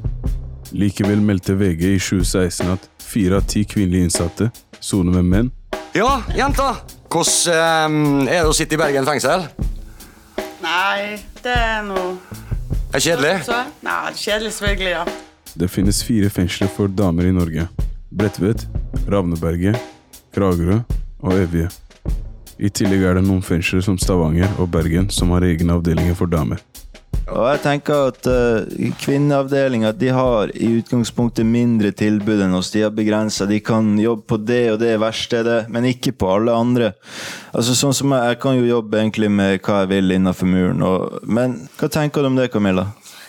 Likevel 0.75 1.21
meldte 1.23 1.55
VG 1.57 1.83
i 1.95 1.99
2016 1.99 2.73
at 2.73 2.89
fire 3.01 3.39
av 3.39 3.47
ti 3.47 3.63
kvinnelige 3.67 4.09
innsatte 4.09 4.49
soner 4.83 5.15
med 5.19 5.31
menn. 5.31 5.51
Ja, 5.95 6.21
jenta! 6.35 6.75
Hvordan 7.07 7.93
um, 7.93 8.27
er 8.27 8.43
det 8.43 8.49
å 8.51 8.55
sitte 8.55 8.75
i 8.75 8.79
Bergen 8.81 9.07
fengsel? 9.07 9.47
Nei, 10.61 11.15
det 11.43 11.53
er 11.53 11.85
noe 11.87 12.17
Er 12.91 13.03
kjedelig? 13.03 13.45
Så, 13.47 13.61
nei, 13.85 14.11
kjedelig 14.17 14.51
selvfølgelig, 14.57 14.91
ja. 14.91 15.05
Det 15.57 15.69
finnes 15.71 16.03
fire 16.05 16.29
fengsler 16.29 16.69
for 16.71 16.91
damer 16.91 17.29
i 17.29 17.33
Norge. 17.33 17.67
Bredtvet, 18.13 18.67
Ravneberget, 19.09 19.79
Kragerø 20.35 20.81
og 21.23 21.33
Evje. 21.33 21.69
I 22.57 22.69
tillegg 22.73 23.03
er 23.05 23.17
det 23.17 23.25
noen 23.25 23.43
fengsler 23.45 23.83
som 23.85 23.97
Stavanger 24.01 24.49
og 24.61 24.69
Bergen 24.73 25.09
som 25.13 25.33
har 25.35 25.45
egne 25.45 25.77
avdelinger 25.77 26.17
for 26.17 26.29
damer. 26.29 26.61
Og 27.27 27.43
jeg 27.51 27.59
tenker 27.63 28.09
at 28.09 28.27
uh, 28.31 28.91
kvinneavdelinga 29.01 29.91
de 29.99 30.11
har 30.15 30.51
i 30.55 30.69
utgangspunktet 30.79 31.47
mindre 31.47 31.91
tilbud 31.91 32.43
enn 32.45 32.55
oss. 32.55 32.71
De 32.71 32.85
har 32.85 32.93
begrensa. 32.95 33.47
De 33.49 33.59
kan 33.59 33.97
jobbe 33.99 34.23
på 34.31 34.39
det 34.39 34.61
og 34.73 34.79
det 34.83 34.93
verkstedet, 35.01 35.65
men 35.73 35.89
ikke 35.91 36.15
på 36.15 36.29
alle 36.37 36.55
andre. 36.55 36.93
Altså 37.51 37.75
sånn 37.75 37.95
som 37.97 38.15
Jeg, 38.15 38.31
jeg 38.31 38.39
kan 38.43 38.55
jo 38.55 38.69
jobbe 38.69 39.01
egentlig 39.01 39.29
med 39.33 39.59
hva 39.59 39.81
jeg 39.83 39.91
vil 39.91 40.15
innenfor 40.15 40.49
muren. 40.49 40.85
Og, 40.87 41.19
men 41.27 41.59
hva 41.79 41.91
tenker 41.91 42.23
du 42.23 42.31
om 42.31 42.39
det, 42.39 42.47
Camilla? 42.53 42.87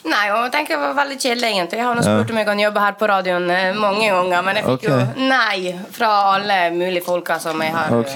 Nei, 0.09 0.28
og 0.33 0.45
jeg 0.47 0.52
tenker 0.55 0.76
det 0.76 0.83
var 0.85 0.95
veldig 1.02 1.17
kjedelig, 1.19 1.49
egentlig. 1.50 1.81
Jeg 1.81 1.88
har 1.88 1.99
nå 1.99 2.05
spurt 2.07 2.31
om 2.33 2.38
jeg 2.40 2.49
kan 2.49 2.62
jobbe 2.62 2.85
her 2.85 2.95
på 3.00 3.09
radioen 3.11 3.50
eh, 3.52 3.73
mange 3.76 4.07
ganger, 4.07 4.45
men 4.47 4.61
jeg 4.61 4.69
fikk 4.69 4.87
okay. 4.87 4.95
jo 4.95 5.26
nei 5.33 5.75
fra 5.99 6.12
alle 6.37 6.61
mulige 6.76 7.05
folka 7.05 7.40
som 7.43 7.61
jeg 7.64 7.75
har 7.75 7.99
Ok. 7.99 8.14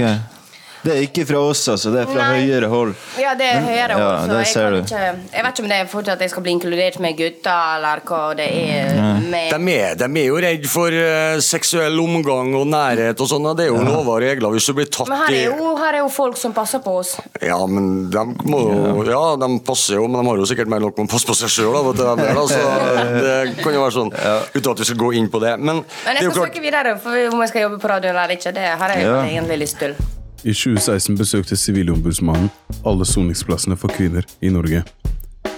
Det 0.82 0.90
er 0.96 1.02
ikke 1.06 1.22
fra 1.28 1.38
oss, 1.46 1.60
altså. 1.70 1.92
Det 1.94 2.00
er 2.02 2.08
fra 2.10 2.24
Nei. 2.32 2.40
høyere 2.42 2.68
hold. 2.72 2.92
Ja, 3.20 3.34
det 3.38 3.46
er 3.46 3.60
høyere 3.62 3.96
Ja, 4.00 4.06
også. 4.16 4.28
det 4.32 4.38
Jeg, 4.42 4.46
ser 4.50 4.70
kan 4.72 4.78
ikke, 4.82 5.02
jeg 5.36 5.44
vet 5.44 5.52
ikke 5.52 5.62
om 5.62 5.68
det 5.70 5.76
er 5.78 5.90
fortsatt 5.92 6.20
jeg 6.24 6.30
skal 6.32 6.42
bli 6.42 6.52
inkludert 6.56 6.98
med 7.04 7.16
gutter, 7.20 7.60
eller 7.76 8.02
hva 8.08 8.22
det 8.34 8.48
er 8.50 9.20
med 9.30 9.52
De 9.52 9.76
er, 9.76 9.94
de 10.00 10.08
er 10.22 10.26
jo 10.26 10.40
redd 10.42 10.66
for 10.72 10.90
uh, 10.90 11.38
seksuell 11.44 12.00
omgang 12.02 12.50
og 12.58 12.66
nærhet 12.66 13.20
og 13.22 13.30
sånn. 13.30 13.46
Det 13.56 13.68
er 13.68 13.70
jo 13.70 13.82
lover 13.84 14.10
og 14.16 14.20
regler. 14.24 14.56
Hvis 14.56 14.66
du 14.66 14.74
blir 14.80 14.90
tatt 14.90 15.08
Men 15.12 15.22
her 15.22 15.36
er, 15.38 15.44
jo, 15.52 15.74
her 15.78 15.98
er 16.00 16.02
jo 16.02 16.08
folk 16.12 16.36
som 16.40 16.52
passer 16.56 16.82
på 16.82 16.96
oss. 17.02 17.14
Ja, 17.40 17.60
men 17.66 18.10
de 18.10 18.24
må 18.50 18.62
jo 18.66 19.04
Ja, 19.06 19.22
de 19.38 19.50
passer 19.66 20.00
jo, 20.00 20.08
men 20.08 20.18
de 20.22 20.28
har 20.32 20.42
jo 20.42 20.48
sikkert 20.50 20.70
mer 20.72 20.82
nok 20.82 20.98
med 20.98 21.06
å 21.06 21.12
passe 21.14 21.26
på 21.30 21.36
seg 21.38 21.52
sjøl. 21.52 21.78
Så 21.92 22.58
det 23.22 23.36
kan 23.62 23.70
jo 23.76 23.84
være 23.84 23.94
sånn. 24.00 24.10
Uten 24.56 24.72
at 24.74 24.82
vi 24.82 24.88
skal 24.90 24.98
gå 25.04 25.12
inn 25.20 25.30
på 25.30 25.38
det. 25.42 25.54
Men, 25.60 25.84
Men 25.84 26.16
det 26.16 26.16
er 26.16 26.20
jeg 26.22 26.30
jo 26.30 26.34
skal 26.34 26.42
klart 26.42 26.56
søke 26.56 26.66
videre 26.66 26.96
for 26.98 27.30
om 27.36 27.46
jeg 27.46 27.54
skal 27.54 27.68
jobbe 27.68 27.78
på 27.82 27.92
radioen 27.94 28.16
eller 28.18 28.34
ikke. 28.36 28.52
Det 28.58 28.66
har 28.82 28.96
jeg 28.96 29.06
Ja. 29.06 29.22
egentlig 29.30 29.58
lyst 29.62 29.78
til. 29.78 29.94
I 30.42 30.50
2016 30.50 31.14
besøkte 31.14 31.56
Sivilombudsmannen 31.56 32.49
alle 32.82 33.06
soningsplassene 33.06 33.76
for 33.78 33.94
kvinner 33.94 34.26
i 34.42 34.50
Norge. 34.50 34.80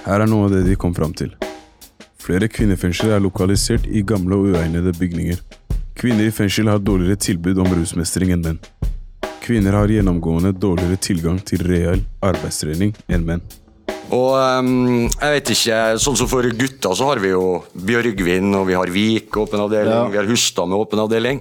Her 0.05 0.21
er 0.21 0.29
noe 0.29 0.45
av 0.45 0.53
det 0.53 0.61
de 0.67 0.76
kom 0.76 0.93
fram 0.93 1.14
til. 1.17 1.31
Flere 2.21 2.50
kvinnefengsler 2.53 3.14
er 3.17 3.25
lokalisert 3.25 3.87
i 3.88 4.03
gamle 4.05 4.37
og 4.37 4.53
uegnede 4.53 4.93
bygninger. 4.99 5.41
Kvinner 5.97 6.29
i 6.29 6.35
fengsel 6.37 6.69
har 6.69 6.85
dårligere 6.85 7.17
tilbud 7.17 7.62
om 7.64 7.73
rusmestring 7.73 8.35
enn 8.37 8.45
menn. 8.45 8.61
Kvinner 9.41 9.73
har 9.79 9.88
gjennomgående 9.88 10.53
dårligere 10.53 11.00
tilgang 11.00 11.41
til 11.41 11.64
reell 11.64 12.05
arbeidstrening 12.21 12.93
enn 13.09 13.25
menn. 13.25 13.45
Og 14.14 14.30
ehm, 14.38 15.09
jeg 15.11 15.35
vet 15.38 15.50
ikke, 15.56 15.78
sånn 16.04 16.16
som 16.21 16.28
for 16.30 16.47
gutta 16.54 16.92
så 16.94 17.09
har 17.11 17.21
vi 17.23 17.33
jo 17.33 17.44
Bjørgvin, 17.75 18.52
og 18.54 18.66
vi 18.68 18.76
har 18.78 18.92
Vik 18.94 19.38
åpen 19.42 19.62
avdeling, 19.64 19.90
Ja. 19.97 20.09
vi 20.12 20.21
har 20.21 20.28
Hustad 20.30 20.68
med 20.71 20.78
åpen 20.78 21.02
avdeling. 21.02 21.40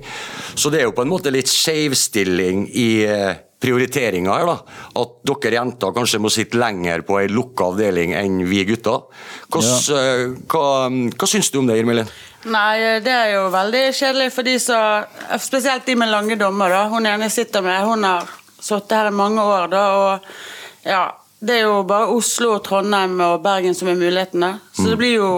Så 0.55 0.71
det 0.73 0.81
er 0.81 0.87
jo 0.89 0.95
på 0.97 1.03
en 1.05 1.11
måte 1.11 1.31
litt 1.33 1.51
skjevstilling 1.51 2.65
i 2.73 2.89
eh, 3.05 3.35
prioriteringa 3.63 4.33
her, 4.35 4.49
da. 4.49 4.57
At 4.99 5.13
dere 5.29 5.55
jenter 5.59 5.93
kanskje 5.95 6.19
må 6.19 6.31
sitte 6.33 6.57
lenger 6.59 7.03
på 7.07 7.19
ei 7.21 7.29
lukka 7.31 7.69
avdeling 7.71 8.11
enn 8.19 8.41
vi 8.49 8.63
gutter. 8.67 9.05
Eh, 9.53 10.27
hva, 10.51 10.65
hva 10.89 11.29
syns 11.29 11.51
du 11.53 11.59
om 11.61 11.67
det, 11.69 11.77
Irmelin? 11.79 12.09
Nei, 12.51 12.99
det 13.05 13.13
er 13.13 13.29
jo 13.37 13.45
veldig 13.53 13.83
kjedelig 13.95 14.31
for 14.35 14.43
de 14.43 14.57
som 14.59 15.05
Spesielt 15.39 15.85
de 15.87 15.95
med 15.95 16.11
lange 16.11 16.35
dommer. 16.39 16.69
da. 16.73 16.87
Hun 16.91 17.05
ene 17.07 17.29
sitter 17.31 17.63
med, 17.63 17.85
hun 17.87 18.03
har 18.03 18.27
sittet 18.59 18.97
her 18.97 19.07
i 19.11 19.15
mange 19.15 19.43
år, 19.43 19.69
da, 19.71 19.83
og 19.99 20.87
ja 20.87 21.03
Det 21.43 21.57
er 21.59 21.65
jo 21.65 21.81
bare 21.83 22.07
Oslo, 22.15 22.53
Trondheim 22.63 23.17
og 23.19 23.41
Bergen 23.43 23.75
som 23.75 23.89
er 23.91 23.97
mulighetene. 23.99 24.53
Så 24.71 24.85
det 24.93 24.99
blir 25.01 25.17
jo 25.17 25.31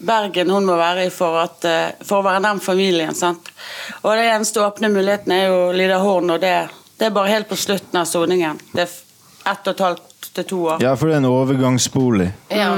Bergen 0.00 0.48
hun 0.48 0.64
må 0.64 0.78
være 0.80 1.04
i 1.04 1.10
for, 1.12 1.36
at, 1.36 1.64
eh, 1.68 1.98
for 2.00 2.22
å 2.22 2.24
være 2.24 2.40
den 2.46 2.62
familien. 2.64 3.12
sant? 3.14 3.50
Og 4.00 4.14
det 4.16 4.30
eneste 4.30 4.62
åpne 4.64 4.88
muligheten 4.88 5.34
er 5.36 5.50
jo 5.50 5.58
Lida 5.76 5.98
Horn, 6.00 6.32
og 6.32 6.40
det, 6.40 6.54
det 6.96 7.10
er 7.10 7.12
bare 7.12 7.34
helt 7.34 7.50
på 7.50 7.58
slutten 7.60 8.00
av 8.00 8.08
soningen. 8.08 8.56
Det 8.72 8.86
er 8.86 9.52
ett 9.52 9.68
og 9.68 9.74
et 9.74 9.84
halvt 9.84 10.09
til 10.34 10.44
to 10.46 10.58
år. 10.74 10.82
Ja, 10.82 10.94
for 10.98 11.10
det 11.10 11.16
er 11.16 11.22
en 11.22 11.28
overgangsbolig. 11.30 12.28
Ja. 12.50 12.70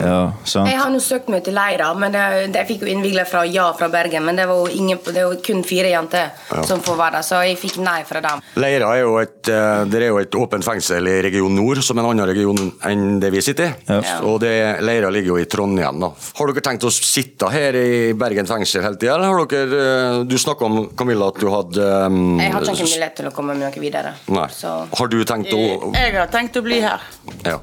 Ja, 0.00 0.32
sant. 0.44 0.68
Jeg 0.70 0.78
har 0.80 0.90
nå 0.92 1.00
søkt 1.02 1.28
meg 1.32 1.42
til 1.46 1.54
leira, 1.56 1.90
men 1.98 2.12
det, 2.14 2.22
det, 2.52 2.62
jeg 2.62 2.68
fikk 2.72 2.84
jo 2.86 2.90
innvilget 2.92 3.28
fra 3.30 3.42
ja 3.48 3.66
fra 3.76 3.88
Bergen. 3.92 4.24
Men 4.26 4.38
det 4.38 4.46
var 4.50 4.60
jo, 4.62 4.68
ingen, 4.80 4.98
det 5.06 5.24
var 5.26 5.36
kun 5.44 5.62
fire 5.66 5.90
jenter 5.92 6.30
Ja. 6.50 6.62
som 6.66 6.80
får 6.82 6.96
være 6.98 7.18
der, 7.18 7.26
så 7.26 7.40
jeg 7.46 7.58
fikk 7.60 7.76
nei 7.84 8.00
fra 8.08 8.20
dem. 8.24 8.40
Leira 8.60 8.88
er 8.96 9.02
jo 9.04 9.16
et, 9.22 9.48
eh, 9.48 9.84
det 9.90 10.00
er 10.02 10.06
jo 10.08 10.18
et 10.22 10.34
åpent 10.38 10.64
fengsel 10.66 11.06
i 11.10 11.16
region 11.22 11.54
nord, 11.54 11.82
som 11.86 11.98
en 11.98 12.08
annen 12.10 12.26
region 12.30 12.72
enn 12.88 13.20
det 13.22 13.30
vi 13.34 13.42
sitter 13.44 13.68
i. 13.70 13.72
Ja. 13.90 14.20
Og 14.26 14.40
det, 14.42 14.52
Leira 14.84 15.10
ligger 15.10 15.34
jo 15.34 15.40
i 15.42 15.46
Trondheim. 15.50 16.00
da. 16.00 16.10
Har 16.38 16.50
dere 16.52 16.64
tenkt 16.64 16.86
å 16.86 16.90
sitte 16.94 17.50
her 17.52 17.76
i 17.78 18.12
Bergen 18.18 18.46
fengsel 18.50 18.82
hele 18.86 18.98
tida, 19.00 19.14
eller 19.18 19.34
har 19.34 19.46
dere 19.50 19.80
eh, 19.80 20.24
Du 20.30 20.36
snakka 20.38 20.64
om 20.66 20.80
Camilla 20.96 21.28
at 21.30 21.38
du 21.40 21.48
hadde 21.50 21.86
um, 22.06 22.38
Jeg 22.40 22.52
har 22.52 22.62
ikke 22.62 22.86
mulighet 22.86 23.16
til 23.20 23.28
å 23.30 23.34
komme 23.34 23.54
med 23.56 23.64
noe 23.66 23.82
videre. 23.82 24.14
Nei. 24.30 24.46
Så 24.54 24.72
Har 24.98 25.08
du 25.10 25.18
tenkt 25.24 25.52
å 25.54 25.60
Jeg 25.94 26.14
har 26.16 26.30
tenkt 26.32 26.56
å 26.60 26.62
bli 26.64 26.80
her. 26.84 26.99
Ja. 27.44 27.58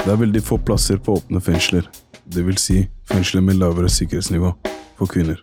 Det 0.00 0.08
er 0.08 0.20
veldig 0.20 0.42
få 0.44 0.58
plasser 0.64 1.00
på 1.02 1.18
åpne 1.20 1.42
fengsler, 1.44 1.88
det 2.24 2.44
vil 2.46 2.58
si 2.60 2.82
fengsler 3.10 3.44
med 3.44 3.58
lavere 3.60 3.90
sikkerhetsnivå 3.92 4.54
for 4.98 5.10
kvinner. 5.10 5.40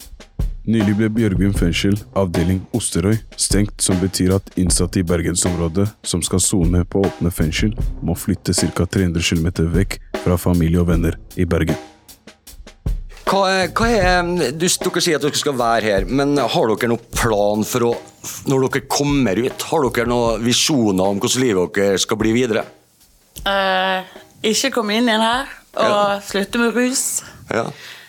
Nylig 0.68 0.98
ble 1.00 1.08
Bjørgvin 1.16 1.54
fengsel, 1.56 1.94
avdeling 2.20 2.58
Osterøy, 2.76 3.16
stengt, 3.40 3.78
som 3.80 4.02
betyr 4.02 4.34
at 4.36 4.50
innsatte 4.60 5.00
i 5.00 5.06
bergensområdet 5.08 5.86
som 6.04 6.20
skal 6.26 6.42
sone 6.44 6.82
på 6.84 7.06
åpne 7.08 7.32
fengsel, 7.32 7.72
må 8.04 8.18
flytte 8.20 8.52
ca. 8.52 8.84
300 8.84 9.24
km 9.24 9.70
vekk 9.72 9.96
fra 10.26 10.36
familie 10.36 10.82
og 10.82 10.90
venner 10.90 11.16
i 11.40 11.48
Bergen. 11.48 11.78
Hva 13.28 13.46
er, 13.52 13.72
hva 13.76 13.88
er 13.92 14.28
du, 14.56 14.68
Dere 14.68 15.04
sier 15.04 15.20
at 15.20 15.24
dere 15.24 15.40
skal 15.40 15.56
være 15.56 15.88
her, 15.88 16.06
men 16.08 16.36
har 16.36 16.70
dere 16.74 16.92
noen 16.92 17.10
plan 17.16 17.64
for 17.68 17.90
å 17.90 17.96
Når 18.52 18.68
dere 18.68 18.88
kommer 18.92 19.40
ut, 19.40 19.66
har 19.72 19.88
dere 19.88 20.12
noen 20.12 20.44
visjoner 20.44 21.14
om 21.14 21.24
hvordan 21.24 21.44
livet 21.44 21.80
deres 21.80 22.04
skal 22.04 22.20
bli 22.20 22.36
videre? 22.36 22.66
Eh, 23.46 24.04
ikke 24.52 24.72
komme 24.76 24.98
inn 24.98 25.08
igjen 25.10 25.22
her 25.24 25.48
og 25.78 26.22
slutte 26.26 26.58
med 26.62 26.74
rus. 26.76 27.24
Ja. 27.54 27.66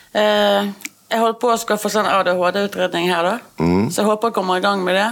Uh, 0.09 0.69
jeg 1.09 1.19
holder 1.21 1.37
på 1.41 1.51
å 1.53 1.57
skal 1.61 1.77
få 1.81 1.89
sånn 1.93 2.07
ADHD-utredning 2.09 3.09
her, 3.11 3.23
da. 3.25 3.35
Mm. 3.61 3.89
så 3.93 4.01
jeg 4.01 4.07
håper 4.09 4.29
jeg 4.31 4.35
kommer 4.39 4.57
i 4.57 4.63
gang 4.65 4.81
med 4.85 4.97
det. 4.97 5.09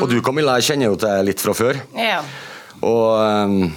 Og 0.00 0.08
du 0.08 0.18
Camilla, 0.24 0.58
jeg 0.60 0.70
kjenner 0.70 0.90
jo 0.90 0.96
til 1.00 1.08
deg 1.08 1.24
litt 1.30 1.40
fra 1.44 1.54
før. 1.56 1.80
ja. 1.96 2.20
Og 2.80 3.10
um, 3.20 3.72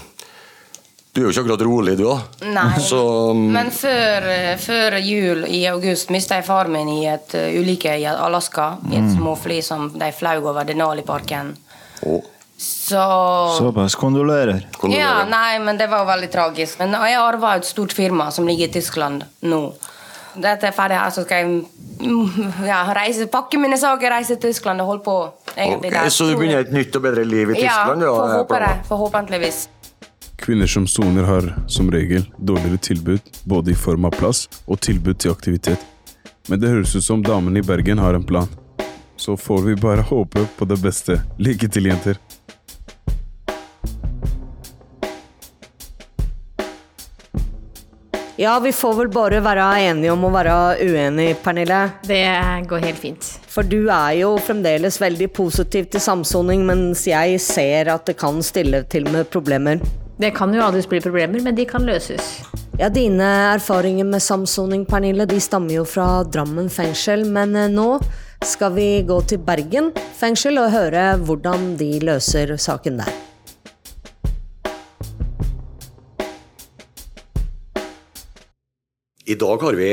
du 1.13 1.19
er 1.21 1.25
jo 1.25 1.31
ikke 1.33 1.41
akkurat 1.43 1.63
rolig, 1.67 1.97
du 1.99 2.05
òg. 2.07 2.21
Nei. 2.55 2.69
Så 2.81 2.99
um, 3.35 3.41
Men 3.51 3.67
før, 3.75 4.23
eh, 4.31 4.53
før 4.57 4.95
jul 5.03 5.43
i 5.45 5.59
august 5.69 6.09
mista 6.09 6.39
jeg 6.39 6.45
far 6.47 6.71
min 6.71 6.87
i 6.89 7.01
et 7.11 7.35
uh, 7.35 7.49
ulykke 7.59 7.97
i 7.99 8.05
Alaska. 8.09 8.77
I 8.89 8.95
et 8.95 9.03
Mm. 9.03 9.11
småfly 9.17 9.59
som 9.61 9.89
de 9.99 10.07
flaug 10.15 10.47
over 10.49 10.63
Denali-parken. 10.65 11.51
Å. 12.07 12.15
Så 12.57 12.99
Såpass. 13.57 13.95
Kondolerer. 13.95 14.67
Ja, 14.89 15.25
nei, 15.29 15.59
men 15.59 15.77
det 15.77 15.87
var 15.91 16.05
veldig 16.05 16.29
tragisk. 16.31 16.79
Men 16.79 16.93
jeg 16.93 17.17
arva 17.19 17.55
et 17.57 17.65
stort 17.67 17.93
firma 17.93 18.29
som 18.31 18.47
ligger 18.47 18.69
i 18.69 18.73
Tyskland 18.77 19.25
nå. 19.41 19.61
Dette 20.33 20.65
er 20.69 20.73
ferdig 20.73 20.97
her, 20.97 21.11
så 21.13 21.21
skal 21.25 21.43
jeg 21.43 21.61
ja, 22.71 22.79
reise, 22.97 23.27
pakke 23.29 23.59
mine 23.61 23.77
saker, 23.77 24.09
reise 24.15 24.37
til 24.37 24.49
Tyskland 24.49 24.81
og 24.81 24.89
holde 24.89 25.03
på. 25.05 25.17
egentlig 25.53 25.91
Ok, 25.91 25.97
der. 25.99 26.09
Så 26.09 26.25
du 26.29 26.35
begynner 26.39 26.65
et 26.65 26.73
nytt 26.73 26.95
og 26.97 27.05
bedre 27.05 27.25
liv 27.27 27.53
i 27.53 27.59
Tyskland? 27.59 28.01
Ja, 28.01 28.15
får 28.17 28.35
håpe 28.39 28.61
det. 28.65 28.73
Forhåpentligvis. 28.89 29.61
Kvinner 30.43 30.67
som 30.67 30.87
soner 30.87 31.23
har 31.23 31.53
som 31.71 31.91
regel 31.91 32.25
dårligere 32.37 32.77
tilbud, 32.77 33.21
både 33.45 33.71
i 33.71 33.77
form 33.77 34.09
av 34.09 34.17
plass 34.17 34.47
og 34.65 34.81
tilbud 34.81 35.21
til 35.21 35.31
aktivitet. 35.31 35.85
Men 36.49 36.59
det 36.59 36.73
høres 36.73 36.95
ut 36.97 37.05
som 37.05 37.21
damene 37.23 37.61
i 37.61 37.63
Bergen 37.63 38.01
har 38.01 38.17
en 38.17 38.25
plan. 38.25 38.49
Så 39.15 39.37
får 39.37 39.61
vi 39.61 39.75
bare 39.79 40.01
håpe 40.01 40.47
på 40.57 40.65
det 40.67 40.81
beste. 40.81 41.21
Lykke 41.39 41.69
til, 41.71 41.87
jenter. 41.87 42.17
Ja, 48.43 48.59
vi 48.59 48.71
får 48.75 48.93
vel 48.93 49.07
bare 49.07 49.37
være 49.39 49.65
enige 49.85 50.11
om 50.11 50.25
å 50.27 50.29
være 50.33 50.53
uenige, 50.83 51.37
Pernille. 51.45 51.77
Det 52.03 52.25
går 52.67 52.81
helt 52.83 52.99
fint. 52.99 53.29
For 53.47 53.63
du 53.63 53.87
er 53.87 54.17
jo 54.17 54.33
fremdeles 54.43 54.97
veldig 54.99 55.29
positiv 55.31 55.87
til 55.93 56.03
samsoning, 56.03 56.65
mens 56.67 57.05
jeg 57.07 57.39
ser 57.39 57.93
at 57.93 58.03
det 58.09 58.17
kan 58.19 58.43
stille 58.43 58.83
til 58.91 59.07
med 59.15 59.31
problemer. 59.31 59.79
Det 60.19 60.33
kan 60.35 60.51
jo 60.51 60.59
aldri 60.65 60.83
bli 60.91 60.99
problemer, 61.05 61.39
men 61.39 61.55
de 61.55 61.63
kan 61.69 61.87
løses. 61.87 62.41
Ja, 62.81 62.91
Dine 62.91 63.31
erfaringer 63.53 64.11
med 64.11 64.19
samsoning 64.25 64.83
Pernille, 64.91 65.23
de 65.29 65.39
stammer 65.39 65.77
jo 65.79 65.87
fra 65.87 66.25
Drammen 66.27 66.67
fengsel, 66.67 67.23
men 67.23 67.55
eh, 67.55 67.71
nå 67.71 67.93
skal 68.43 68.75
vi 68.75 68.89
gå 69.07 69.23
til 69.23 69.39
Bergen 69.39 69.93
fengsel 70.19 70.59
og 70.59 70.73
høre 70.75 71.13
hvordan 71.23 71.77
de 71.79 71.93
løser 72.03 72.57
saken 72.59 73.05
der. 73.05 73.21
I 79.25 79.35
dag 79.39 79.61
har 79.63 79.73
vi 79.73 79.89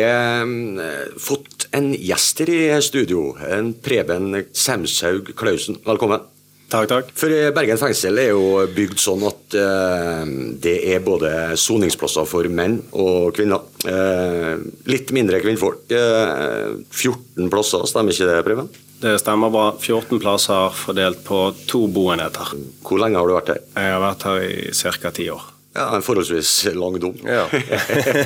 fått 1.23 1.69
en 1.71 1.93
gjest 1.95 2.41
her 2.43 2.51
i 2.51 2.83
studio. 2.83 3.37
En 3.47 3.73
Preben 3.79 4.45
Semshaug 4.53 5.31
Klausen. 5.39 5.79
Velkommen. 5.87 6.25
Takk, 6.71 6.89
takk. 6.91 7.09
For 7.19 7.31
eh, 7.35 7.51
Bergen 7.55 7.79
fengsel 7.79 8.19
er 8.23 8.29
jo 8.31 8.65
bygd 8.75 8.99
sånn 9.03 9.23
at 9.27 9.57
eh, 9.59 10.21
det 10.63 10.75
er 10.95 11.03
både 11.03 11.31
soningsplasser 11.59 12.27
for 12.31 12.47
menn 12.47 12.77
og 12.91 13.33
kvinner. 13.35 13.65
Eh, 13.91 14.63
litt 14.91 15.11
mindre 15.15 15.43
kvinnfolk. 15.43 15.87
Eh, 15.91 16.77
14 16.91 17.51
plasser, 17.51 17.87
stemmer 17.91 18.15
ikke 18.15 18.31
det, 18.31 18.43
Preben? 18.47 18.71
Det 19.03 19.17
stemmer 19.23 19.51
bra. 19.51 19.69
14 19.79 20.23
plasser 20.23 20.75
fordelt 20.79 21.23
på 21.27 21.49
to 21.71 21.87
boenheter. 21.91 22.55
Hvor 22.87 23.03
lenge 23.03 23.19
har 23.19 23.31
du 23.31 23.39
vært 23.39 23.55
her? 23.55 23.65
Jeg 23.75 23.97
har 23.97 24.05
vært 24.07 24.29
her 24.31 24.47
i 24.47 25.01
ca. 25.01 25.15
ti 25.15 25.31
år. 25.35 25.49
Ja, 25.73 25.97
En 25.97 26.03
forholdsvis 26.03 26.65
lang 26.75 26.99
dom. 27.01 27.15
Ja, 27.25 27.47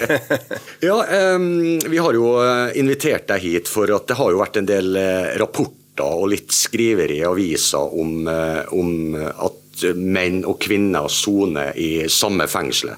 ja 0.88 1.34
um, 1.36 1.78
Vi 1.90 1.98
har 1.98 2.16
jo 2.16 2.30
eh, 2.40 2.78
invitert 2.80 3.28
deg 3.28 3.44
hit 3.44 3.68
for 3.68 3.90
at 3.92 4.08
det 4.08 4.16
har 4.16 4.32
jo 4.32 4.40
vært 4.40 4.56
en 4.62 4.68
del 4.68 4.96
eh, 4.96 5.34
rapporter 5.40 6.08
og 6.08 6.30
litt 6.32 6.54
skriver 6.56 7.12
i 7.12 7.20
aviser 7.28 7.92
om, 8.00 8.24
eh, 8.30 8.62
om 8.72 9.12
at 9.20 9.84
menn 9.94 10.40
og 10.48 10.56
kvinner 10.64 11.10
soner 11.12 11.76
i 11.76 12.08
samme 12.08 12.48
fengselet. 12.48 12.96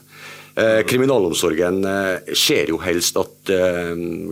Eh, 0.56 0.82
kriminalomsorgen 0.88 1.82
eh, 1.84 2.32
ser 2.32 2.70
jo 2.72 2.78
helst 2.80 3.18
at 3.20 3.50
eh, 3.52 3.90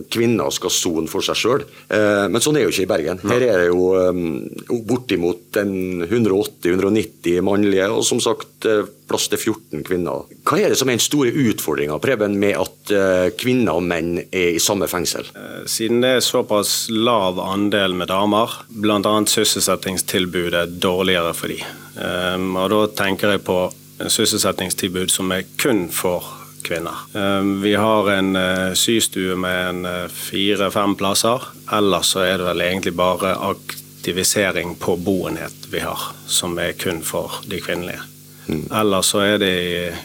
kvinner 0.09 0.49
skal 0.53 0.71
sone 0.73 1.09
for 1.11 1.21
seg 1.25 1.37
sjøl, 1.37 1.65
men 1.85 2.41
sånn 2.41 2.57
er 2.57 2.65
jo 2.65 2.71
ikke 2.71 2.85
i 2.85 2.89
Bergen. 2.89 3.21
Her 3.29 3.43
er 3.45 3.61
det 3.61 3.67
jo 3.69 4.81
bortimot 4.89 5.59
en 5.61 6.01
180-190 6.07 7.45
mannlige, 7.45 7.91
og 7.93 8.01
som 8.07 8.21
sagt 8.23 8.65
plass 9.05 9.27
til 9.29 9.37
14 9.37 9.85
kvinner. 9.85 10.25
Hva 10.47 10.59
er 10.59 10.73
det 10.73 10.79
som 10.79 10.89
er 10.89 10.97
den 10.97 11.05
store 11.05 11.33
utfordringa 11.45 11.99
med 12.33 12.57
at 12.57 12.93
kvinner 13.37 13.77
og 13.77 13.85
menn 13.85 14.17
er 14.25 14.57
i 14.57 14.61
samme 14.63 14.89
fengsel? 14.89 15.29
Siden 15.69 16.01
det 16.01 16.15
er 16.17 16.25
såpass 16.25 16.87
lav 16.89 17.39
andel 17.43 17.93
med 17.93 18.09
damer, 18.09 18.61
bl.a. 18.69 19.15
sysselsettingstilbudet 19.29 20.67
dårligere 20.81 21.33
for 21.37 21.53
de. 21.53 21.61
Um, 21.95 22.55
og 22.59 22.71
da 22.73 22.79
tenker 23.05 23.35
jeg 23.35 23.45
på 23.47 23.59
sysselsettingstilbud 23.99 25.11
som 25.11 25.31
er 25.31 25.45
kun 25.61 25.87
for 25.93 26.25
kvinner. 26.65 27.05
Um, 27.13 27.61
vi 27.61 27.75
har 27.75 28.09
en 28.11 28.35
uh, 28.35 28.73
systue 28.73 29.35
med 29.35 29.69
en 29.69 29.85
uh, 29.85 30.07
fire-fem 30.09 30.95
plasser. 30.95 31.43
Ellers 31.71 32.15
så 32.15 32.25
er 32.25 32.39
det 32.39 32.49
vel 32.49 32.65
egentlig 32.65 32.95
bare 32.97 33.35
aktivisering 33.51 34.75
på 34.81 34.97
boenhet 34.97 35.69
vi 35.71 35.85
har, 35.85 36.09
som 36.27 36.57
er 36.59 36.73
kun 36.79 37.03
for 37.05 37.41
de 37.49 37.61
kvinnelige. 37.61 38.01
Ellers 38.47 39.09
så 39.09 39.23
de, 39.41 39.51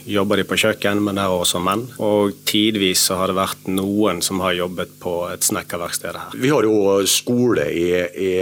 jobber 0.08 0.40
de 0.40 0.46
på 0.48 0.56
kjøkken, 0.60 1.02
men 1.04 1.18
der 1.18 1.28
er 1.28 1.42
også 1.42 1.60
menn. 1.62 1.84
Og 2.00 2.38
tidvis 2.48 3.02
så 3.10 3.18
har 3.20 3.30
det 3.30 3.36
vært 3.38 3.68
noen 3.68 4.22
som 4.24 4.40
har 4.44 4.56
jobbet 4.56 4.96
på 5.02 5.14
et 5.32 5.44
snekkerverksted 5.44 6.16
her. 6.16 6.38
Vi 6.40 6.52
har 6.52 6.66
jo 6.68 7.00
skole 7.10 7.66
i, 7.74 7.90
i 8.00 8.32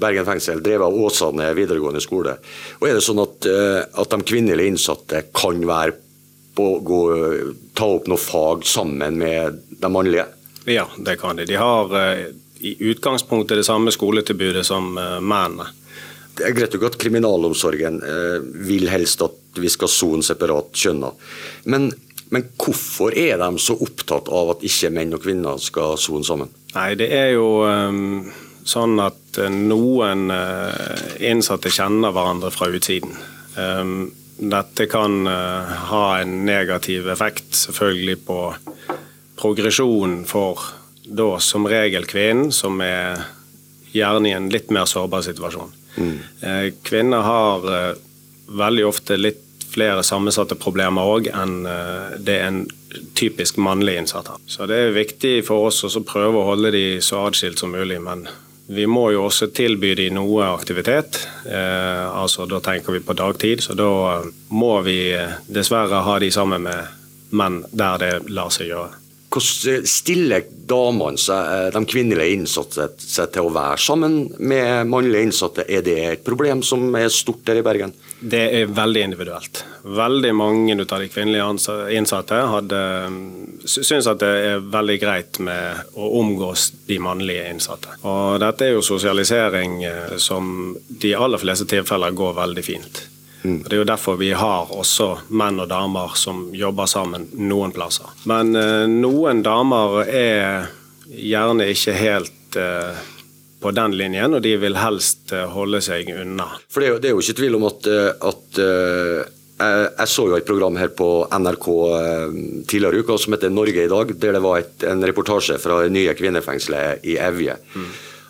Bergen 0.00 0.28
fengsel, 0.28 0.62
drevet 0.64 0.86
av 0.86 1.00
Åsane 1.06 1.50
videregående 1.56 2.02
skole. 2.04 2.38
Og 2.80 2.88
Er 2.88 2.98
det 2.98 3.04
sånn 3.06 3.22
at, 3.24 3.50
eh, 3.50 3.82
at 3.82 4.14
de 4.14 4.30
kvinnelige 4.30 4.74
innsatte 4.74 5.26
kan 5.34 5.60
være 5.66 5.98
på, 6.54 6.68
gå, 6.86 7.00
ta 7.74 7.90
opp 7.96 8.06
noe 8.10 8.20
fag 8.20 8.64
sammen 8.68 9.18
med 9.18 9.60
de 9.80 9.90
mannlige? 9.90 10.28
Ja, 10.70 10.86
det 10.96 11.18
kan 11.20 11.36
de. 11.36 11.46
De 11.50 11.58
har 11.58 11.90
eh, 11.98 12.26
i 12.64 12.76
utgangspunktet 12.90 13.58
det 13.60 13.66
samme 13.66 13.92
skoletilbudet 13.92 14.64
som 14.66 14.94
eh, 14.98 15.18
mennene. 15.20 15.68
Det 16.34 16.48
er 16.48 16.56
greit 16.56 16.74
nok 16.74 16.88
at 16.88 16.98
kriminalomsorgen 16.98 18.00
eh, 18.02 18.40
vil 18.66 18.88
helst 18.90 19.22
at 19.22 19.60
vi 19.60 19.70
skal 19.70 19.90
sone 19.90 20.24
separat 20.26 20.74
kjønna. 20.74 21.12
Men, 21.70 21.90
men 22.34 22.48
hvorfor 22.58 23.14
er 23.14 23.38
de 23.42 23.50
så 23.62 23.76
opptatt 23.78 24.30
av 24.34 24.56
at 24.56 24.64
ikke 24.66 24.90
menn 24.94 25.14
og 25.14 25.22
kvinner 25.22 25.60
skal 25.62 25.98
sone 26.00 26.26
sammen? 26.26 26.50
Nei, 26.74 26.90
det 26.98 27.10
er 27.14 27.30
jo 27.36 27.62
um, 27.62 28.26
sånn 28.66 28.98
at 29.04 29.38
eh, 29.38 29.52
noen 29.52 30.26
uh, 30.32 31.14
innsatte 31.22 31.70
kjenner 31.70 32.14
hverandre 32.14 32.50
fra 32.54 32.70
utsiden. 32.72 33.14
Um, 33.54 34.10
dette 34.34 34.88
kan 34.90 35.22
uh, 35.30 35.74
ha 35.92 36.04
en 36.18 36.40
negativ 36.48 37.06
effekt 37.12 37.54
selvfølgelig 37.54 38.18
på 38.26 38.40
progresjonen 39.38 40.24
for 40.26 40.66
da 41.04 41.36
som 41.42 41.68
regel 41.68 42.08
kvinnen, 42.08 42.50
som 42.50 42.80
er 42.82 43.22
gjerne 43.94 44.30
i 44.30 44.34
en 44.34 44.50
litt 44.50 44.72
mer 44.74 44.88
sårbar 44.90 45.22
situasjon. 45.26 45.70
Eh, 45.98 46.72
Kvinner 46.82 47.24
har 47.26 47.88
eh, 47.88 47.96
veldig 48.48 48.86
ofte 48.86 49.16
litt 49.16 49.40
flere 49.74 50.04
sammensatte 50.06 50.54
problemer 50.58 51.06
òg 51.16 51.28
enn 51.34 51.64
eh, 51.66 52.16
det 52.22 52.38
en 52.42 52.64
typisk 53.18 53.58
mannlig 53.62 53.96
innsatt 53.98 54.30
har. 54.30 54.40
Så 54.46 54.68
det 54.70 54.78
er 54.78 54.96
viktig 54.96 55.36
for 55.46 55.68
oss 55.68 55.82
å 55.84 56.06
prøve 56.06 56.40
å 56.40 56.48
holde 56.52 56.70
de 56.74 56.84
så 57.02 57.24
atskilt 57.28 57.58
som 57.58 57.74
mulig. 57.74 57.98
Men 58.02 58.26
vi 58.70 58.86
må 58.86 59.08
jo 59.12 59.26
også 59.26 59.50
tilby 59.54 59.94
de 59.98 60.08
noe 60.14 60.46
aktivitet. 60.46 61.18
Altså 61.44 62.46
Da 62.48 62.62
tenker 62.64 62.94
vi 62.94 63.02
på 63.04 63.12
dagtid, 63.18 63.60
så 63.60 63.74
da 63.76 64.22
må 64.48 64.70
vi 64.86 65.12
dessverre 65.52 66.00
ha 66.06 66.18
de 66.22 66.30
sammen 66.32 66.64
med 66.64 67.34
menn 67.34 67.60
der 67.74 67.98
det 68.00 68.12
lar 68.32 68.54
seg 68.54 68.70
gjøre. 68.70 69.03
Hvordan 69.34 69.86
stiller 69.90 70.44
damene 70.70 71.18
seg, 71.18 71.48
eh, 71.50 71.70
de 71.74 71.80
kvinnelige 71.90 72.36
innsatte 72.36 72.84
seg 73.02 73.32
til 73.34 73.48
å 73.48 73.52
være 73.52 73.80
sammen 73.82 74.14
med 74.38 74.86
mannlige 74.86 75.24
innsatte? 75.26 75.64
Er 75.68 75.82
det 75.82 75.96
et 76.12 76.22
problem 76.24 76.62
som 76.62 76.86
er 76.94 77.08
stort 77.10 77.42
her 77.50 77.58
i 77.58 77.64
Bergen? 77.66 77.92
Det 78.22 78.44
er 78.60 78.70
veldig 78.70 79.02
individuelt. 79.08 79.64
Veldig 79.84 80.30
mange 80.38 80.76
av 80.80 81.00
de 81.02 81.08
kvinnelige 81.12 81.90
innsatte 81.98 82.38
hadde, 82.48 82.78
sy- 83.68 83.82
syns 83.84 84.06
at 84.08 84.22
det 84.22 84.30
er 84.52 84.62
veldig 84.72 84.96
greit 85.02 85.40
med 85.44 85.82
å 85.98 86.12
omgås 86.22 86.70
de 86.88 86.98
mannlige 87.02 87.50
innsatte. 87.50 87.98
Og 88.06 88.38
dette 88.40 88.68
er 88.68 88.72
jo 88.78 88.86
sosialisering 88.86 89.82
eh, 89.84 90.14
som 90.16 90.76
de 90.88 91.12
aller 91.18 91.42
fleste 91.42 91.66
tilfeller 91.74 92.14
går 92.16 92.38
veldig 92.38 92.64
fint. 92.64 93.02
Og 93.44 93.68
Det 93.68 93.76
er 93.76 93.82
jo 93.82 93.88
derfor 93.88 94.16
vi 94.20 94.32
har 94.32 94.72
også 94.72 95.10
menn 95.36 95.60
og 95.60 95.68
damer 95.68 96.16
som 96.16 96.46
jobber 96.56 96.88
sammen 96.88 97.28
noen 97.36 97.74
plasser. 97.76 98.08
Men 98.30 98.54
eh, 98.56 98.86
noen 98.88 99.42
damer 99.44 100.00
er 100.08 100.70
gjerne 101.08 101.68
ikke 101.72 101.96
helt 101.98 102.56
eh, 102.56 103.02
på 103.60 103.72
den 103.76 103.96
linjen, 103.96 104.36
og 104.36 104.42
de 104.44 104.54
vil 104.60 104.80
helst 104.80 105.32
eh, 105.36 105.44
holde 105.52 105.82
seg 105.84 106.08
unna. 106.14 106.48
For 106.72 106.80
det 106.80 106.88
er 106.88 106.94
jo, 106.94 107.00
det 107.02 107.10
er 107.10 107.16
jo 107.16 107.24
ikke 107.24 107.38
tvil 107.42 107.58
om 107.60 107.68
at, 107.68 107.90
eh, 107.90 108.10
at 108.30 108.62
eh, 108.64 109.20
jeg, 109.54 109.84
jeg 109.98 110.10
så 110.14 110.26
jo 110.30 110.38
et 110.38 110.48
program 110.48 110.80
her 110.80 110.90
på 110.96 111.10
NRK 111.28 111.68
eh, 111.98 112.40
tidligere 112.70 112.96
i 112.96 113.04
uka 113.04 113.20
som 113.20 113.36
heter 113.36 113.52
Norge 113.52 113.84
i 113.84 113.92
dag, 113.92 114.16
der 114.24 114.38
det 114.38 114.42
var 114.44 114.64
et, 114.64 114.88
en 114.88 115.04
reportasje 115.04 115.60
fra 115.62 115.84
nye 115.92 116.16
kvinnefengselet 116.16 117.04
i 117.12 117.20
Evje. 117.20 117.60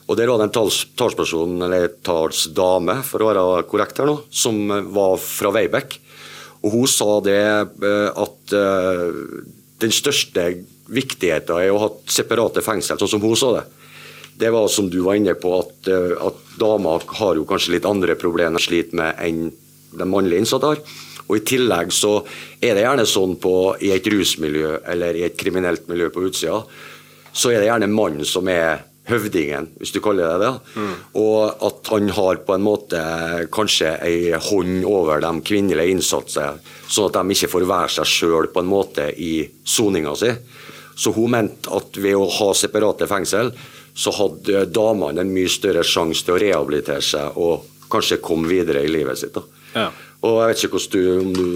Og 0.05 0.17
Der 0.17 0.29
var 0.29 0.39
det 0.39 0.51
en 0.51 0.55
tals, 0.55 0.83
talsperson, 0.99 1.57
eller 1.65 1.89
talsdame, 2.05 2.99
for 3.07 3.25
å 3.25 3.31
være 3.31 3.69
korrekt 3.71 4.01
her 4.03 4.11
nå, 4.11 4.19
som 4.29 4.59
eh, 4.71 4.85
var 4.93 5.17
fra 5.21 5.53
Veibekk. 5.55 5.97
Og 6.65 6.77
Hun 6.77 6.91
sa 6.91 7.09
det 7.25 7.41
eh, 7.41 8.11
at 8.11 8.57
eh, 8.59 9.17
den 9.81 9.95
største 9.95 10.51
viktigheten 10.93 11.57
er 11.57 11.73
å 11.73 11.81
ha 11.81 11.91
separate 12.13 12.61
fengsel, 12.65 13.01
sånn 13.01 13.15
som 13.17 13.25
hun 13.25 13.39
sa 13.41 13.55
det. 13.57 13.65
Det 14.37 14.51
var 14.53 14.69
som 14.69 14.91
du 14.93 14.99
var 15.07 15.17
inne 15.17 15.33
på, 15.39 15.51
at, 15.63 15.89
at 15.89 16.39
damer 16.61 17.05
har 17.21 17.39
jo 17.39 17.47
kanskje 17.49 17.77
litt 17.77 17.87
andre 17.89 18.17
problemer 18.19 18.59
de 18.59 18.65
sliter 18.65 18.99
med 18.99 19.21
enn 19.23 19.45
de 19.95 20.09
mannlige 20.11 20.43
innsatte 20.43 20.73
har. 20.73 20.83
Og 21.25 21.39
I 21.39 21.45
tillegg 21.49 21.93
så 21.95 22.19
er 22.61 22.75
det 22.77 22.85
gjerne 22.85 23.07
sånn 23.09 23.37
på, 23.41 23.55
i 23.81 23.95
et 23.95 24.09
rusmiljø 24.11 24.75
eller 24.93 25.17
i 25.17 25.25
et 25.29 25.39
kriminelt 25.41 25.87
miljø 25.89 26.11
på 26.13 26.27
utsida, 26.29 26.61
så 27.33 27.53
er 27.53 27.63
det 27.63 27.71
gjerne 27.71 27.91
mannen 27.95 28.29
som 28.29 28.51
er 28.53 28.83
høvdingen, 29.09 29.69
hvis 29.81 29.93
du 29.93 30.01
kaller 30.05 30.31
det 30.33 30.47
det. 30.47 30.83
Og 31.21 31.65
at 31.69 31.91
han 31.93 32.09
har 32.17 32.41
på 32.47 32.57
en 32.57 32.65
måte 32.65 33.01
kanskje 33.53 33.93
ei 34.05 34.33
hånd 34.33 34.85
over 34.89 35.21
de 35.25 35.33
kvinnelige 35.45 35.97
innsatte, 35.97 36.47
sånn 36.89 37.11
at 37.11 37.19
de 37.19 37.37
ikke 37.37 37.53
får 37.53 37.69
være 37.69 37.95
seg 37.99 38.11
sjøl 38.15 38.51
på 38.55 38.65
en 38.65 38.71
måte 38.71 39.11
i 39.13 39.35
soninga 39.65 40.17
si. 40.19 40.33
Så 40.97 41.13
hun 41.13 41.35
mente 41.35 41.73
at 41.75 41.99
ved 41.99 42.17
å 42.17 42.31
ha 42.31 42.53
separate 42.57 43.09
fengsel, 43.11 43.53
så 43.95 44.11
hadde 44.15 44.67
damene 44.75 45.23
en 45.23 45.35
mye 45.35 45.51
større 45.51 45.85
sjanse 45.87 46.25
til 46.25 46.35
å 46.35 46.41
rehabilitere 46.43 47.03
seg 47.05 47.39
og 47.39 47.69
kanskje 47.91 48.23
komme 48.25 48.51
videre 48.51 48.83
i 48.83 48.91
livet 48.91 49.21
sitt. 49.21 49.37
Ja. 49.75 49.91
Og 50.25 50.39
jeg 50.41 50.49
vet 50.49 50.63
ikke 50.65 50.81
du, 50.95 51.01
om 51.21 51.33
du 51.37 51.49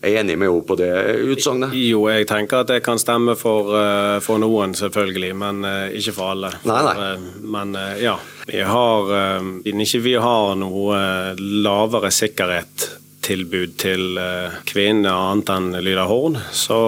er 0.00 0.18
enig 0.20 0.36
med 0.40 0.48
henne 0.48 0.64
på 0.64 0.76
det 0.80 0.90
utsagnet? 1.34 1.74
Jo, 1.76 2.06
jeg 2.08 2.24
tenker 2.30 2.62
at 2.62 2.70
det 2.72 2.80
kan 2.86 3.00
stemme 3.00 3.34
for, 3.36 3.74
eh, 3.76 4.18
for 4.24 4.40
noen, 4.40 4.72
selvfølgelig, 4.78 5.32
men 5.36 5.64
eh, 5.68 5.96
ikke 6.00 6.14
for 6.16 6.32
alle. 6.32 6.52
Nei, 6.64 6.80
nei. 6.86 6.94
Eh, 7.04 7.26
men 7.54 7.76
ja, 8.00 8.16
vi 8.48 8.62
har, 8.64 9.10
siden 9.64 9.84
ikke 9.84 10.02
vi 10.06 10.14
har 10.24 10.54
noe 10.60 11.00
lavere 11.38 12.12
sikkerhetstilbud 12.14 13.76
til 13.80 14.20
kvinner 14.68 15.12
annet 15.12 15.52
enn 15.52 15.70
Lyda 15.84 16.06
Horn, 16.08 16.38
så 16.52 16.80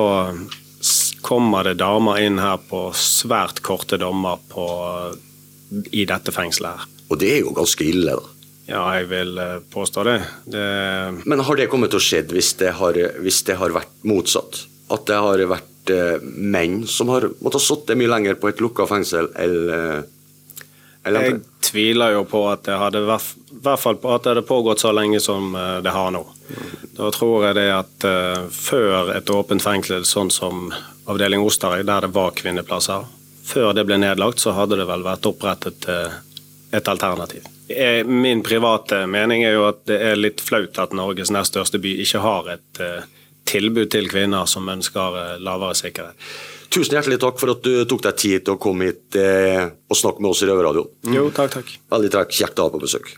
kommer 1.26 1.66
det 1.66 1.80
damer 1.82 2.20
inn 2.22 2.40
her 2.40 2.60
på 2.70 2.88
svært 2.96 3.60
korte 3.66 3.98
dommer 4.00 4.40
på, 4.52 4.66
i 5.92 6.06
dette 6.08 6.32
fengselet 6.32 6.76
her. 6.76 6.92
Og 7.10 7.20
det 7.20 7.32
er 7.36 7.44
jo 7.44 7.52
ganske 7.56 7.86
ille, 7.86 8.16
da. 8.16 8.35
Ja, 8.66 8.82
jeg 8.98 9.06
vil 9.10 9.38
eh, 9.38 9.58
påstå 9.70 10.04
det. 10.04 10.16
det 10.44 11.22
Men 11.24 11.40
har 11.40 11.56
det 11.56 11.68
kommet 11.70 11.92
til 11.94 12.00
å 12.00 12.06
skje 12.06 12.24
hvis 12.34 12.54
det 12.58 12.74
har, 12.80 12.98
hvis 13.22 13.44
det 13.46 13.58
har 13.60 13.74
vært 13.74 13.92
motsatt? 14.06 14.64
At 14.90 15.06
det 15.06 15.18
har 15.22 15.42
vært 15.50 15.92
eh, 15.94 16.18
menn 16.22 16.82
som 16.90 17.12
har 17.14 17.28
måttet 17.38 17.60
ha 17.60 17.66
sittet 17.68 17.98
mye 17.98 18.10
lenger 18.10 18.40
på 18.42 18.50
et 18.50 18.62
lukka 18.62 18.88
fengsel 18.90 19.30
eller, 19.38 20.02
eller 21.06 21.28
Jeg 21.28 21.40
tviler 21.66 22.16
jo 22.16 22.26
på 22.26 22.42
at 22.50 22.66
det 22.66 22.78
hadde 22.78 23.04
hvert 23.06 23.82
fall 23.82 23.98
på 24.02 24.12
at 24.14 24.26
det 24.26 24.34
hadde 24.34 24.46
pågått 24.50 24.82
så 24.82 24.90
lenge 24.94 25.22
som 25.22 25.54
eh, 25.54 25.78
det 25.86 25.94
har 25.94 26.10
nå. 26.14 26.24
Da 26.96 27.10
tror 27.14 27.46
jeg 27.46 27.58
det 27.58 27.66
at 27.74 28.04
før 28.56 29.10
et 29.12 29.30
åpent 29.30 29.60
fengsel, 29.60 30.06
sånn 30.08 30.30
som 30.32 30.70
avdeling 31.04 31.44
Osterøy, 31.44 31.82
der 31.84 32.06
det 32.06 32.14
var 32.14 32.32
kvinneplasser, 32.38 33.04
før 33.44 33.74
det 33.76 33.84
ble 33.84 33.98
nedlagt, 34.00 34.40
så 34.40 34.54
hadde 34.56 34.78
det 34.80 34.86
vel 34.88 35.04
vært 35.04 35.28
opprettet 35.28 35.90
et 36.72 36.88
alternativ. 36.88 37.44
Min 38.06 38.44
private 38.46 39.02
mening 39.10 39.42
er 39.42 39.56
jo 39.56 39.64
at 39.66 39.80
det 39.90 39.96
er 40.12 40.18
litt 40.18 40.42
flaut 40.44 40.78
at 40.78 40.92
Norges 40.94 41.32
nest 41.34 41.54
største 41.54 41.80
by 41.82 41.96
ikke 42.04 42.20
har 42.22 42.52
et 42.54 42.82
uh, 42.82 43.08
tilbud 43.46 43.90
til 43.90 44.06
kvinner 44.10 44.46
som 44.50 44.68
ønsker 44.70 45.40
lavere 45.42 45.74
sikkerhet. 45.78 46.28
Tusen 46.72 46.96
hjertelig 46.96 47.20
takk 47.22 47.38
for 47.40 47.54
at 47.54 47.62
du 47.64 47.84
tok 47.88 48.02
deg 48.06 48.18
tid 48.20 48.46
til 48.46 48.56
å 48.56 48.60
komme 48.60 48.90
hit 48.90 49.18
eh, 49.20 49.62
og 49.86 49.98
snakke 49.98 50.22
med 50.22 50.32
oss 50.32 50.42
i 50.42 50.48
Røverradioen. 50.50 50.90
Jo, 51.14 51.28
takk, 51.34 51.54
takk. 51.60 51.70
Veldig 51.94 52.10
takk. 52.18 52.34
Kjekt 52.34 52.58
å 52.60 52.66
ha 52.66 52.74
på 52.74 52.82
besøk. 52.82 53.14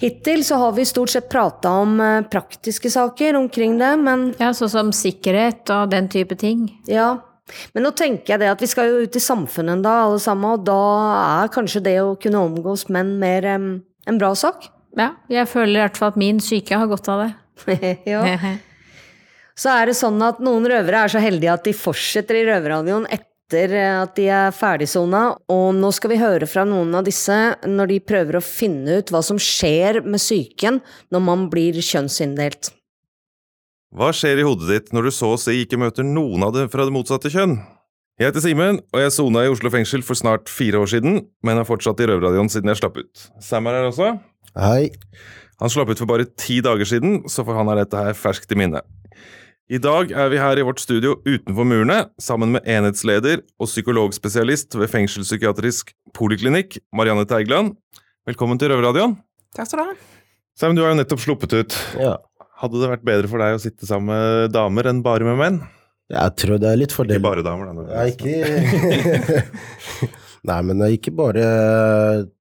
Hittil 0.00 0.44
så 0.44 0.56
har 0.56 0.72
vi 0.72 0.84
stort 0.88 1.12
sett 1.12 1.28
prata 1.28 1.70
om 1.82 1.98
eh, 2.00 2.22
praktiske 2.22 2.90
saker 2.90 3.36
omkring 3.36 3.78
det, 3.78 3.90
men 4.00 4.30
Ja, 4.40 4.54
sånn 4.56 4.72
som 4.72 4.92
sikkerhet 4.96 5.68
og 5.74 5.90
den 5.92 6.08
type 6.08 6.38
ting. 6.40 6.70
Ja. 6.88 7.18
Men 7.74 7.84
nå 7.84 7.92
tenker 7.98 8.34
jeg 8.34 8.40
det 8.40 8.48
at 8.52 8.62
vi 8.62 8.68
skal 8.70 8.88
jo 8.88 9.04
ut 9.04 9.16
i 9.18 9.22
samfunnet 9.22 9.82
da, 9.84 9.98
alle 10.06 10.20
sammen, 10.22 10.56
og 10.56 10.64
da 10.64 10.80
er 11.44 11.52
kanskje 11.52 11.84
det 11.84 11.96
å 12.00 12.16
kunne 12.20 12.40
omgås 12.48 12.86
menn 12.88 13.16
mer 13.20 13.44
um, 13.58 13.70
en 14.08 14.20
bra 14.20 14.32
sak? 14.38 14.70
Ja, 14.98 15.12
jeg 15.30 15.48
føler 15.50 15.76
i 15.76 15.84
hvert 15.84 16.00
fall 16.00 16.14
at 16.14 16.20
min 16.20 16.40
syke 16.42 16.78
har 16.78 16.88
godt 16.90 17.10
av 17.12 17.26
det. 17.26 17.30
ja. 18.14 18.24
Så 19.60 19.68
er 19.74 19.90
det 19.90 19.98
sånn 19.98 20.22
at 20.24 20.38
noen 20.40 20.64
røvere 20.70 21.04
er 21.04 21.12
så 21.12 21.20
heldige 21.20 21.52
at 21.52 21.66
de 21.66 21.74
fortsetter 21.76 22.38
i 22.38 22.46
røverradioen 22.48 23.04
etter 23.10 23.28
at 23.54 24.12
de 24.16 24.26
er 24.30 24.52
ferdigsona, 24.54 25.22
og 25.50 25.74
nå 25.74 25.90
skal 25.96 26.12
vi 26.12 26.20
høre 26.20 26.46
fra 26.46 26.62
noen 26.68 26.94
av 26.94 27.06
disse 27.06 27.36
når 27.66 27.90
de 27.90 27.98
prøver 28.04 28.38
å 28.38 28.44
finne 28.44 29.00
ut 29.00 29.10
hva 29.10 29.22
som 29.26 29.40
skjer 29.40 30.02
med 30.04 30.22
psyken 30.22 30.78
når 31.10 31.24
man 31.24 31.48
blir 31.52 31.80
kjønnsinndelt. 31.80 32.70
Hva 33.90 34.12
skjer 34.14 34.38
i 34.38 34.46
hodet 34.46 34.68
ditt 34.70 34.92
når 34.94 35.08
du 35.08 35.14
så 35.14 35.32
å 35.34 35.40
si 35.40 35.64
ikke 35.64 35.80
møter 35.80 36.06
noen 36.06 36.46
av 36.46 36.54
det 36.54 36.68
fra 36.70 36.86
det 36.86 36.94
motsatte 36.94 37.32
kjønn? 37.32 37.58
Jeg 38.20 38.28
heter 38.28 38.44
Simen, 38.44 38.78
og 38.92 39.00
jeg 39.00 39.12
sona 39.16 39.42
i 39.46 39.50
Oslo 39.50 39.70
fengsel 39.72 40.02
for 40.04 40.18
snart 40.18 40.50
fire 40.52 40.78
år 40.78 40.90
siden, 40.92 41.22
men 41.42 41.58
har 41.58 41.66
fortsatt 41.66 42.02
i 42.04 42.06
Røverradioen 42.10 42.50
siden 42.52 42.68
jeg 42.68 42.78
slapp 42.82 43.00
ut. 43.00 43.22
Sam 43.42 43.66
er 43.66 43.78
her 43.78 43.88
også. 43.88 44.12
Hei. 44.60 44.92
Han 45.60 45.72
slapp 45.72 45.90
ut 45.90 46.00
for 46.00 46.08
bare 46.10 46.28
ti 46.38 46.58
dager 46.64 46.84
siden, 46.84 47.22
så 47.32 47.46
for 47.48 47.56
han 47.56 47.72
er 47.72 47.80
dette 47.80 47.96
her 47.96 48.14
ferskt 48.16 48.52
i 48.52 48.58
minne. 48.60 48.84
I 49.70 49.78
dag 49.78 50.10
er 50.10 50.32
vi 50.32 50.38
her 50.42 50.58
i 50.58 50.62
vårt 50.66 50.80
studio 50.82 51.12
utenfor 51.22 51.62
murene, 51.62 52.00
sammen 52.18 52.56
med 52.56 52.64
enhetsleder 52.66 53.44
og 53.54 53.68
psykologspesialist 53.68 54.74
ved 54.74 54.90
fengselspsykiatrisk 54.90 55.92
poliklinikk, 56.16 56.80
Marianne 56.90 57.22
Teigland. 57.30 57.76
Velkommen 58.26 58.58
til 58.58 58.72
Røverradioen. 58.72 59.14
Takk 59.54 59.70
skal 59.70 59.78
du 59.78 59.92
ha. 59.92 59.94
Sam, 60.58 60.74
du 60.74 60.82
har 60.82 60.90
jo 60.90 60.98
nettopp 60.98 61.22
sluppet 61.22 61.54
ut. 61.54 61.76
Ja. 62.02 62.16
Hadde 62.58 62.82
det 62.82 62.90
vært 62.96 63.06
bedre 63.06 63.30
for 63.30 63.44
deg 63.44 63.60
å 63.60 63.62
sitte 63.62 63.86
sammen 63.86 64.10
med 64.10 64.50
damer 64.56 64.90
enn 64.90 65.04
bare 65.06 65.30
med 65.30 65.38
menn? 65.38 65.62
Jeg 66.10 66.34
tror 66.42 66.58
det 66.58 66.72
er 66.72 66.82
litt 66.82 66.96
fordel. 66.96 67.20
Ikke 67.22 67.28
bare 67.28 67.46
damer, 67.46 67.70
da. 67.70 67.86
Ja, 67.94 68.10
ikke 68.10 69.46
Nei, 70.50 70.60
men 70.66 70.80
det 70.82 70.88
er 70.88 70.98
ikke 70.98 71.14
bare 71.14 71.46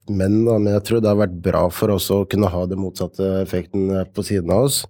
menn, 0.10 0.42
da, 0.50 0.58
men 0.58 0.74
jeg 0.80 0.88
tror 0.90 1.06
det 1.06 1.14
har 1.14 1.22
vært 1.28 1.38
bra 1.46 1.68
for 1.70 1.94
oss 1.94 2.10
å 2.10 2.24
kunne 2.32 2.50
ha 2.50 2.66
den 2.66 2.82
motsatte 2.82 3.36
effekten 3.44 3.92
på 4.18 4.26
siden 4.26 4.50
av 4.56 4.72
oss. 4.72 4.88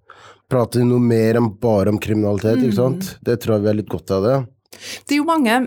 Prate 0.50 0.82
noe 0.86 1.02
mer 1.04 1.38
enn 1.38 1.52
bare 1.62 1.94
om 1.94 2.00
kriminalitet, 2.02 2.64
ikke 2.64 2.80
sant. 2.80 3.16
Det 3.26 3.38
tror 3.42 3.58
jeg 3.58 3.66
vi 3.66 3.72
har 3.72 3.80
litt 3.80 3.92
godt 3.92 4.16
av 4.16 4.26
det. 4.26 4.38
Det 5.06 5.16
er 5.16 5.22
jo 5.22 5.28
mange 5.28 5.60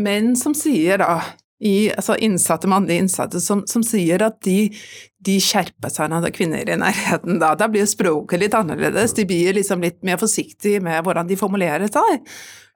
menn 0.00 0.32
som 0.38 0.54
sier 0.56 1.00
da, 1.02 1.18
i, 1.64 1.90
altså 1.94 2.16
innsatte, 2.20 2.68
mannlige 2.70 3.04
innsatte, 3.04 3.40
som, 3.40 3.62
som 3.70 3.84
sier 3.86 4.24
at 4.26 4.40
de, 4.46 4.68
de, 5.24 5.36
skjerper 5.42 5.92
seg 5.92 6.10
når 6.10 6.24
det 6.24 6.32
er 6.32 6.36
kvinner 6.38 6.72
i 6.72 6.80
nærheten. 6.80 7.38
Da, 7.42 7.54
da 7.58 7.68
blir 7.70 7.86
språket 7.88 8.42
litt 8.42 8.56
annerledes, 8.58 9.14
de 9.16 9.26
blir 9.28 9.56
liksom 9.56 9.84
litt 9.84 10.00
mer 10.06 10.20
forsiktige 10.20 10.82
med 10.84 11.04
hvordan 11.06 11.30
de 11.30 11.38
formulerer 11.40 11.88
seg. 11.92 12.24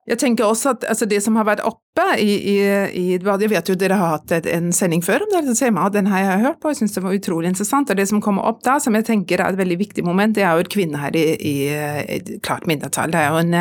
Jeg 0.08 0.20
tenker 0.22 0.46
også 0.48 0.72
at 0.72 0.86
altså 0.88 1.06
det 1.08 1.18
som 1.24 1.36
har 1.36 1.44
vært 1.44 1.60
oppe 1.66 2.04
i, 2.16 2.30
i, 2.52 2.56
i 2.96 3.04
Jeg 3.18 3.50
vet 3.50 3.68
jo 3.68 3.74
dere 3.76 3.98
har 3.98 4.14
hatt 4.16 4.46
en 4.48 4.70
sending 4.72 5.02
før 5.04 5.24
om 5.24 5.32
dette 5.32 5.56
temaet, 5.58 5.96
den 5.96 6.08
har 6.08 6.22
jeg 6.22 6.44
hørt 6.46 6.60
på, 6.62 6.70
jeg 6.72 6.80
syns 6.80 6.94
det 6.96 7.02
var 7.04 7.16
utrolig 7.16 7.50
interessant. 7.50 7.90
Og 7.90 7.98
det 7.98 8.06
som 8.08 8.22
kommer 8.24 8.46
opp 8.48 8.62
da, 8.64 8.78
som 8.80 8.96
jeg 8.96 9.06
tenker 9.08 9.42
er 9.42 9.52
et 9.52 9.60
veldig 9.60 9.78
viktig 9.80 10.04
moment, 10.06 10.36
det 10.36 10.46
er 10.46 10.56
jo 10.56 10.64
et 10.64 10.72
kvinne 10.72 11.00
her 11.02 11.16
i, 11.18 11.26
i 11.36 12.38
klart 12.44 12.68
mindretall. 12.70 13.12
Det 13.12 13.20
er 13.20 13.34
jo 13.34 13.42
en 13.42 13.56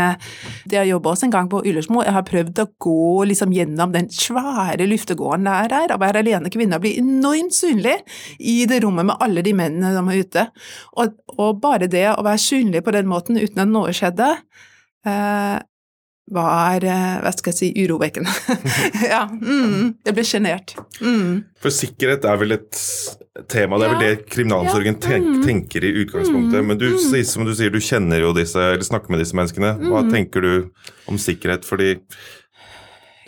Det 0.70 0.78
jeg 0.78 0.92
jobba 0.92 1.14
også 1.14 1.28
en 1.28 1.36
gang 1.36 1.52
på 1.52 1.62
Ullersmo, 1.66 2.04
jeg 2.06 2.16
har 2.16 2.28
prøvd 2.28 2.64
å 2.64 2.68
gå 2.88 3.24
liksom 3.32 3.56
gjennom 3.56 3.96
den 3.96 4.10
svære 4.14 4.88
luftegården 4.88 5.48
der 5.48 5.74
er, 5.82 5.96
å 5.96 6.02
være 6.02 6.24
alene 6.24 6.52
kvinne 6.54 6.78
og 6.78 6.86
bli 6.86 6.96
enormt 7.02 7.56
synlig 7.56 7.98
i 8.40 8.60
det 8.70 8.82
rommet 8.86 9.10
med 9.10 9.24
alle 9.24 9.44
de 9.46 9.56
mennene 9.58 9.94
som 9.96 10.12
er 10.12 10.22
ute. 10.24 10.46
Og, 10.98 11.18
og 11.38 11.64
bare 11.64 11.90
det 11.92 12.06
å 12.14 12.24
være 12.26 12.44
synlig 12.44 12.84
på 12.86 12.94
den 12.96 13.10
måten 13.10 13.40
uten 13.40 13.64
at 13.64 13.72
noe 13.72 13.96
skjedde, 13.96 14.30
eh, 15.08 15.58
var 16.34 16.84
er, 16.84 17.22
hva 17.24 17.32
skal 17.36 17.54
jeg 17.54 17.58
si, 17.58 17.70
urovekkende. 17.86 18.32
ja, 19.14 19.24
mm, 19.32 19.94
jeg 20.06 20.16
ble 20.18 20.26
sjenert. 20.28 20.74
Mm. 21.00 21.46
For 21.64 21.74
sikkerhet 21.74 22.28
er 22.28 22.42
vel 22.42 22.58
et 22.58 22.82
tema, 23.52 23.78
det 23.80 23.88
er 23.88 23.94
vel 23.94 24.04
det 24.04 24.26
kriminalomsorgen 24.34 24.98
ja, 24.98 25.20
mm, 25.24 25.38
tenker 25.46 25.86
i 25.88 25.94
utgangspunktet. 26.04 26.66
Men 26.68 26.82
du, 26.82 26.90
mm. 26.98 27.22
som 27.30 27.48
du 27.48 27.54
sier, 27.56 27.72
du 27.72 27.80
kjenner 27.84 28.24
jo 28.26 28.34
disse, 28.36 28.60
eller 28.60 28.88
snakker 28.88 29.14
med 29.14 29.24
disse 29.24 29.38
menneskene. 29.38 29.76
Hva 29.86 30.04
mm. 30.04 30.12
tenker 30.14 30.44
du 30.44 30.52
om 31.08 31.22
sikkerhet? 31.22 31.68
Fordi 31.68 31.96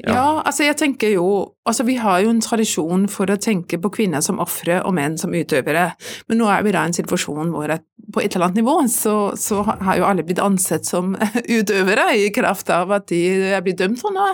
ja. 0.04 0.14
ja. 0.14 0.26
altså 0.46 0.66
jeg 0.66 0.78
tenker 0.80 1.14
jo 1.14 1.30
Altså 1.70 1.84
vi 1.86 2.00
har 2.02 2.24
jo 2.24 2.32
en 2.32 2.42
tradisjon 2.42 3.04
for 3.12 3.30
å 3.30 3.38
tenke 3.38 3.78
på 3.78 3.92
kvinner 3.94 4.24
som 4.26 4.40
ofre 4.42 4.80
og 4.82 4.96
menn 4.98 5.20
som 5.22 5.36
utøvere, 5.36 5.84
men 6.26 6.40
nå 6.42 6.48
er 6.50 6.64
vi 6.66 6.72
da 6.74 6.82
i 6.82 6.90
en 6.90 6.96
situasjon 6.98 7.52
hvor 7.54 7.70
at 7.76 7.84
på 8.10 8.24
et 8.24 8.34
eller 8.34 8.48
annet 8.48 8.64
nivå 8.64 8.74
så, 8.90 9.14
så, 9.38 9.62
har 9.68 10.00
jo 10.00 10.08
alle 10.08 10.26
blitt 10.26 10.42
ansett 10.42 10.88
som 10.90 11.12
utøvere 11.60 12.08
i 12.18 12.32
kraft 12.34 12.72
av 12.74 12.90
at 12.96 13.06
de 13.12 13.22
er 13.52 13.62
blitt 13.62 13.78
dømt 13.84 14.02
for 14.02 14.16
noe. 14.16 14.34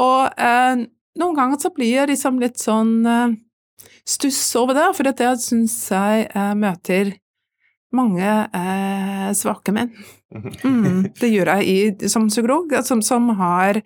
Og 0.00 0.40
eh, 0.40 0.86
noen 1.20 1.36
ganger 1.36 1.60
så 1.60 1.72
blir 1.74 1.92
jeg 1.98 2.14
liksom 2.14 2.40
litt 2.40 2.62
sånn 2.62 2.94
eh, 3.04 3.36
stuss 4.08 4.40
over 4.60 4.78
det, 4.78 4.88
for 4.96 5.08
dette 5.10 5.34
syns 5.42 5.76
jeg 5.92 6.26
eh, 6.30 6.54
møter 6.56 7.12
mange 7.94 8.26
eh, 8.26 9.30
svake 9.36 9.74
menn. 9.74 9.92
Mm, 10.34 11.12
det 11.20 11.30
gjør 11.30 11.52
jeg 11.58 11.66
i, 11.70 12.08
som 12.10 12.26
psykolog, 12.30 12.72
som, 12.86 13.02
som 13.06 13.30
har 13.38 13.80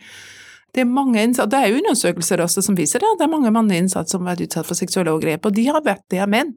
det 0.75 0.83
er, 0.85 0.89
mange 0.89 1.23
innsatte, 1.25 1.51
det 1.55 1.61
er 1.61 1.73
jo 1.73 1.81
undersøkelser 1.81 2.43
også 2.45 2.63
som 2.65 2.77
viser 2.77 3.03
det. 3.03 3.15
Det 3.19 3.25
er 3.25 3.33
mange 3.33 3.53
mannlige 3.55 3.87
innsatte 3.87 4.13
som 4.13 4.27
har 4.27 4.37
vært 4.37 4.49
utsatt 4.49 4.69
for 4.69 4.79
seksuelle 4.79 5.15
overgrep, 5.15 5.49
og 5.49 5.55
de 5.57 5.65
har 5.71 5.85
vært 5.85 6.05
det 6.13 6.21
av 6.25 6.29
menn. 6.33 6.53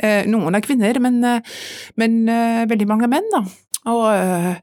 Eh, 0.00 0.24
noen 0.30 0.56
er 0.56 0.64
kvinner, 0.64 0.98
men, 1.02 1.20
eh, 1.24 1.60
men 2.00 2.22
eh, 2.28 2.64
veldig 2.70 2.88
mange 2.90 3.06
er 3.06 3.12
menn, 3.12 3.28
da. 3.32 3.44
Og, 3.90 4.58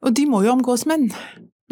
og, 0.00 0.12
de 0.16 0.24
må 0.30 0.40
jo 0.46 0.54
omgås 0.54 0.86
menn. 0.88 1.10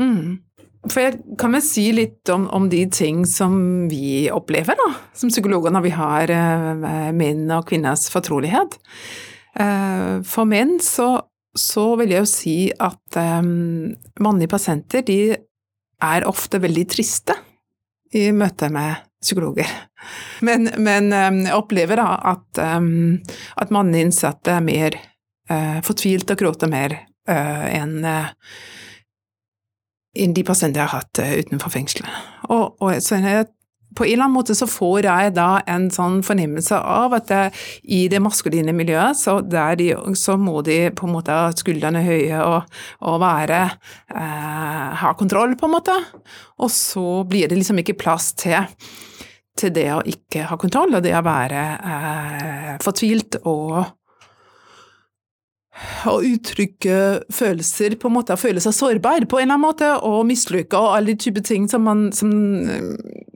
Mm. 0.00 0.42
For 0.90 1.00
jeg 1.00 1.36
kan 1.40 1.54
vel 1.56 1.62
si 1.64 1.86
litt 1.96 2.28
om, 2.32 2.44
om, 2.52 2.66
de 2.68 2.82
ting 2.92 3.22
som 3.28 3.54
vi 3.88 4.26
opplever, 4.32 4.76
da, 4.76 4.90
som 5.16 5.32
psykologer, 5.32 5.72
når 5.72 5.86
vi 5.86 5.94
har 5.96 6.34
eh, 6.34 7.12
menn 7.16 7.46
og 7.54 7.70
kvinners 7.70 8.10
fortrolighet. 8.12 8.76
Eh, 9.54 10.20
for 10.28 10.50
menn 10.50 10.76
så, 10.84 11.08
så 11.56 11.92
vil 12.00 12.12
jeg 12.12 12.26
jo 12.26 12.30
si 12.34 12.58
at 12.74 13.22
mannlige 14.20 14.52
pasienter 14.52 15.06
de 15.06 15.20
er 16.02 16.26
ofte 16.28 16.61
veldig 16.62 16.87
triste 16.90 17.37
i 18.14 18.30
møte 18.35 18.70
med 18.72 19.02
psykologer. 19.24 19.70
Men, 20.44 20.68
men 20.85 21.09
um, 21.12 21.40
jeg 21.46 21.57
opplever 21.57 22.00
da 22.00 22.09
at, 22.35 22.61
um, 22.76 23.18
at 23.61 23.72
mannlige 23.74 24.11
innsatte 24.11 24.52
er 24.59 24.64
mer 24.64 24.98
uh, 25.50 25.80
fortvilt 25.87 26.30
og 26.35 26.40
gråter 26.42 26.70
mer 26.70 26.98
uh, 27.30 27.66
enn 30.14 30.37
de 30.37 30.44
pasientene 30.46 30.85
jeg 30.85 30.90
har 30.92 31.00
hatt 31.00 31.22
utenfor 31.48 31.72
fengselet. 31.74 32.26
Og, 32.52 32.76
og 32.85 33.00
så 33.02 33.18
jeg 33.18 33.48
på 33.94 34.04
en 34.04 34.12
eller 34.12 34.26
annen 34.26 34.37
måte 34.37 34.57
så 34.59 34.66
får 34.70 35.07
jeg 35.09 35.33
da 35.37 35.48
en 35.70 35.88
sånn 35.92 36.20
fornemmelse 36.26 36.78
av 36.78 37.14
at 37.18 37.30
det, 37.30 37.42
i 37.85 38.04
det 38.12 38.20
maskuline 38.22 38.74
miljøet, 38.76 39.18
så, 39.18 39.38
de, 39.40 39.90
så, 40.18 40.37
må 40.40 40.61
de 40.66 40.78
på 40.96 41.09
en 41.09 41.14
måte 41.14 41.35
ha 41.35 41.54
skuldrene 41.57 42.04
høye 42.04 42.42
og, 42.42 42.76
og 43.07 43.18
være 43.22 43.62
eh, 44.14 44.92
Ha 45.04 45.14
kontroll, 45.18 45.57
på 45.59 45.66
en 45.68 45.74
måte. 45.74 45.94
Og 46.62 46.70
så 46.72 47.24
blir 47.28 47.50
det 47.50 47.59
liksom 47.59 47.80
ikke 47.83 47.96
plass 47.98 48.33
til, 48.38 48.70
til 49.59 49.74
det 49.74 49.88
å 49.94 50.04
ikke 50.07 50.46
ha 50.50 50.59
kontroll, 50.61 50.96
og 50.96 51.04
det 51.04 51.14
å 51.18 51.24
være 51.26 51.66
eh, 51.74 52.72
fortvilt 52.85 53.42
og 53.44 53.85
å 56.07 56.18
uttrykke 56.22 56.98
følelser, 57.35 57.96
på 57.98 58.11
en 58.11 58.16
måte, 58.16 58.37
føle 58.38 58.62
seg 58.62 58.76
sårbar 58.76 59.26
på 59.30 59.40
en 59.40 59.48
eller 59.48 59.57
annen 59.57 59.64
måte, 59.64 59.90
og 60.07 60.26
mislykka 60.28 60.78
og 60.78 60.96
alle 60.98 61.14
de 61.14 61.24
typer 61.26 61.44
ting 61.46 61.66
som 61.70 61.85
man 61.87 62.07
som 62.14 62.30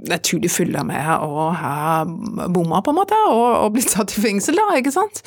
naturlig 0.06 0.50
følger 0.52 0.84
med 0.86 1.08
å 1.24 1.48
ha 1.58 2.04
bomma, 2.06 2.82
på 2.84 2.92
en 2.92 2.98
måte, 3.00 3.18
og, 3.30 3.46
og 3.64 3.72
blitt 3.76 3.92
satt 3.92 4.14
i 4.14 4.22
fengsel, 4.22 4.58
da, 4.60 4.76
ikke 4.78 4.94
sant. 4.94 5.22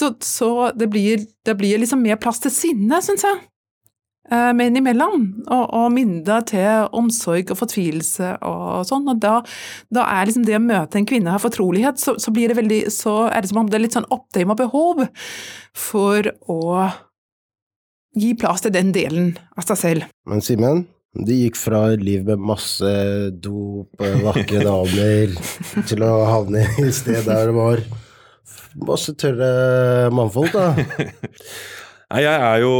Så, 0.00 0.12
så 0.24 0.50
det, 0.76 0.90
blir, 0.92 1.24
det, 1.46 1.56
blir, 1.58 1.80
liksom 1.82 2.04
mer 2.04 2.20
plass 2.22 2.42
til 2.42 2.54
sinne, 2.54 3.02
syns 3.04 3.26
jeg. 3.26 3.40
eh, 4.32 4.50
menn 4.56 4.78
imellom, 4.78 5.26
og, 5.48 5.64
og 5.78 5.92
mindre 5.94 6.38
til 6.48 6.88
omsorg 6.96 7.50
og 7.52 7.60
fortvilelse 7.64 8.34
og 8.48 8.86
sånn. 8.88 9.08
Og 9.12 9.22
da, 9.22 9.38
da 9.92 10.06
er 10.14 10.28
liksom 10.28 10.46
det 10.48 10.58
å 10.58 10.64
møte 10.64 11.00
en 11.00 11.08
kvinne 11.08 11.34
av 11.34 11.42
fortrolighet, 11.44 12.00
så, 12.00 12.16
så, 12.22 12.34
blir 12.34 12.52
det 12.52 12.60
veldig, 12.60 12.82
så 12.94 13.26
er 13.28 13.42
det 13.42 13.52
som 13.52 13.62
om 13.64 13.70
det 13.70 13.80
er 13.80 13.86
litt 13.86 13.98
sånn 13.98 14.10
oppdama 14.14 14.58
behov 14.58 15.06
for 15.76 16.30
å 16.52 16.62
gi 18.18 18.34
plass 18.36 18.64
til 18.64 18.74
den 18.74 18.92
delen 18.94 19.32
av 19.56 19.66
seg 19.66 19.80
selv. 19.80 20.10
Men 20.28 20.44
Simen, 20.44 20.84
du 21.12 21.32
gikk 21.34 21.58
fra 21.60 21.82
et 21.92 22.02
liv 22.04 22.24
med 22.24 22.40
masse 22.40 22.92
dop, 23.44 24.00
vakre 24.24 24.62
damer, 24.64 25.34
til 25.88 26.04
å 26.06 26.12
havne 26.28 26.64
i 26.64 26.86
et 26.86 26.96
sted 26.96 27.26
der 27.28 27.50
det 27.50 27.56
var 27.56 27.84
masse 28.88 29.12
tørre 29.20 30.08
mannfolk, 30.14 30.54
da. 30.56 30.72
Nei, 32.12 32.24
jeg 32.26 32.44
er 32.44 32.58
jo 32.60 32.72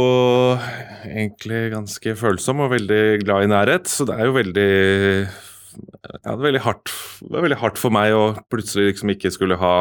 egentlig 1.09 1.61
ganske 1.73 2.13
følsom 2.17 2.61
og 2.65 2.73
veldig 2.73 3.03
glad 3.23 3.45
i 3.45 3.49
nærhet, 3.49 3.89
så 3.89 4.05
det 4.05 4.17
er 4.17 4.29
jo 4.29 4.35
veldig 4.35 4.69
ja, 5.23 6.13
det, 6.13 6.33
er 6.35 6.43
veldig 6.43 6.61
hardt, 6.61 6.93
det 7.25 7.37
er 7.37 7.45
veldig 7.47 7.59
hardt 7.63 7.81
for 7.81 7.93
meg 7.93 8.13
å 8.13 8.23
plutselig 8.53 8.91
liksom 8.91 9.13
ikke 9.13 9.31
skulle 9.33 9.57
ha, 9.61 9.75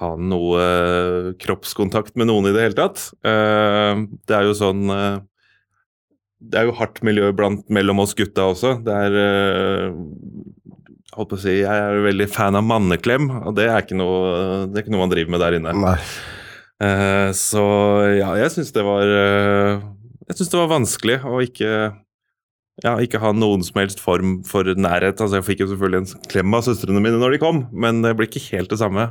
ha 0.00 0.10
noe 0.16 1.34
kroppskontakt 1.40 2.16
med 2.16 2.30
noen 2.30 2.48
i 2.48 2.54
det 2.56 2.64
hele 2.64 2.78
tatt. 2.78 3.10
Eh, 3.28 4.04
det 4.28 4.38
er 4.38 4.48
jo 4.48 4.56
sånn 4.56 4.88
eh, 4.92 5.18
Det 6.36 6.60
er 6.60 6.68
jo 6.68 6.76
hardt 6.76 7.00
miljø 7.06 7.30
blant, 7.36 7.64
mellom 7.72 8.02
oss 8.04 8.14
gutta 8.16 8.50
også. 8.52 8.76
Det 8.84 8.92
er 8.92 9.18
eh, 9.20 9.98
holdt 11.16 11.32
på 11.32 11.38
å 11.38 11.42
si, 11.42 11.58
Jeg 11.62 11.84
er 11.88 12.02
veldig 12.04 12.28
fan 12.32 12.58
av 12.58 12.66
manneklem, 12.66 13.30
og 13.40 13.56
det 13.56 13.70
er 13.70 13.84
ikke 13.84 13.98
noe, 13.98 14.66
det 14.68 14.80
er 14.80 14.84
ikke 14.84 14.94
noe 14.94 15.06
man 15.06 15.14
driver 15.14 15.36
med 15.36 15.44
der 15.46 15.58
inne. 15.58 15.76
Nei. 15.80 15.98
Eh, 16.84 17.30
så 17.36 17.66
ja, 18.18 18.34
jeg 18.36 18.52
syns 18.52 18.74
det 18.76 18.82
var 18.84 19.08
uh, 19.08 19.78
Jeg 20.28 20.36
syns 20.36 20.50
det 20.52 20.58
var 20.60 20.74
vanskelig 20.74 21.14
å 21.24 21.38
ikke 21.40 21.70
ja, 22.84 22.90
ikke 23.00 23.22
ha 23.22 23.30
noen 23.32 23.62
som 23.64 23.78
helst 23.80 24.02
form 24.04 24.42
for 24.44 24.68
nærhet. 24.76 25.16
Altså, 25.16 25.38
jeg 25.38 25.46
fikk 25.46 25.62
jo 25.62 25.70
selvfølgelig 25.70 26.02
en 26.02 26.26
klem 26.28 26.56
av 26.58 26.66
søstrene 26.66 27.00
mine 27.00 27.16
når 27.16 27.32
de 27.32 27.38
kom, 27.40 27.62
men 27.72 28.02
det 28.04 28.12
blir 28.18 28.28
ikke 28.28 28.42
helt 28.50 28.68
det 28.68 28.76
samme. 28.82 29.06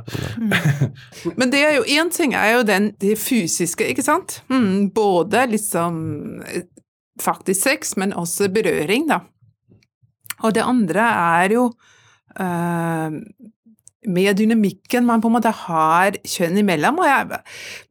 Men 1.34 1.50
det 1.50 1.64
er 1.66 1.74
jo 1.80 1.82
én 1.96 2.12
ting 2.14 2.36
er 2.38 2.52
jo 2.52 2.62
den, 2.68 2.92
det 3.02 3.16
fysiske, 3.18 3.88
ikke 3.90 4.04
sant? 4.06 4.38
Mm, 4.52 4.92
både 4.94 5.48
liksom 5.56 5.98
faktisk 7.22 7.68
sex, 7.68 7.96
men 8.00 8.14
også 8.16 8.50
berøring, 8.52 9.08
da. 9.10 9.22
Og 10.44 10.52
det 10.56 10.64
andre 10.66 11.02
er 11.02 11.54
jo 11.56 11.68
øh, 12.40 13.20
med 14.06 14.38
dynamikken 14.38 15.06
man 15.06 15.22
på 15.22 15.30
en 15.30 15.36
måte 15.38 15.52
har 15.64 16.18
kjønn 16.26 16.60
imellom. 16.62 17.00
Og 17.02 17.08
jeg, 17.08 17.40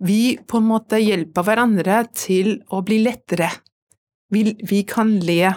vi 0.06 0.20
på 0.48 0.62
en 0.62 0.70
måte 0.70 1.02
hjelper 1.02 1.48
hverandre 1.48 2.04
til 2.16 2.60
å 2.70 2.82
bli 2.86 3.02
lettere. 3.04 3.50
Vi, 4.34 4.48
vi 4.66 4.84
kan 4.88 5.18
le. 5.26 5.56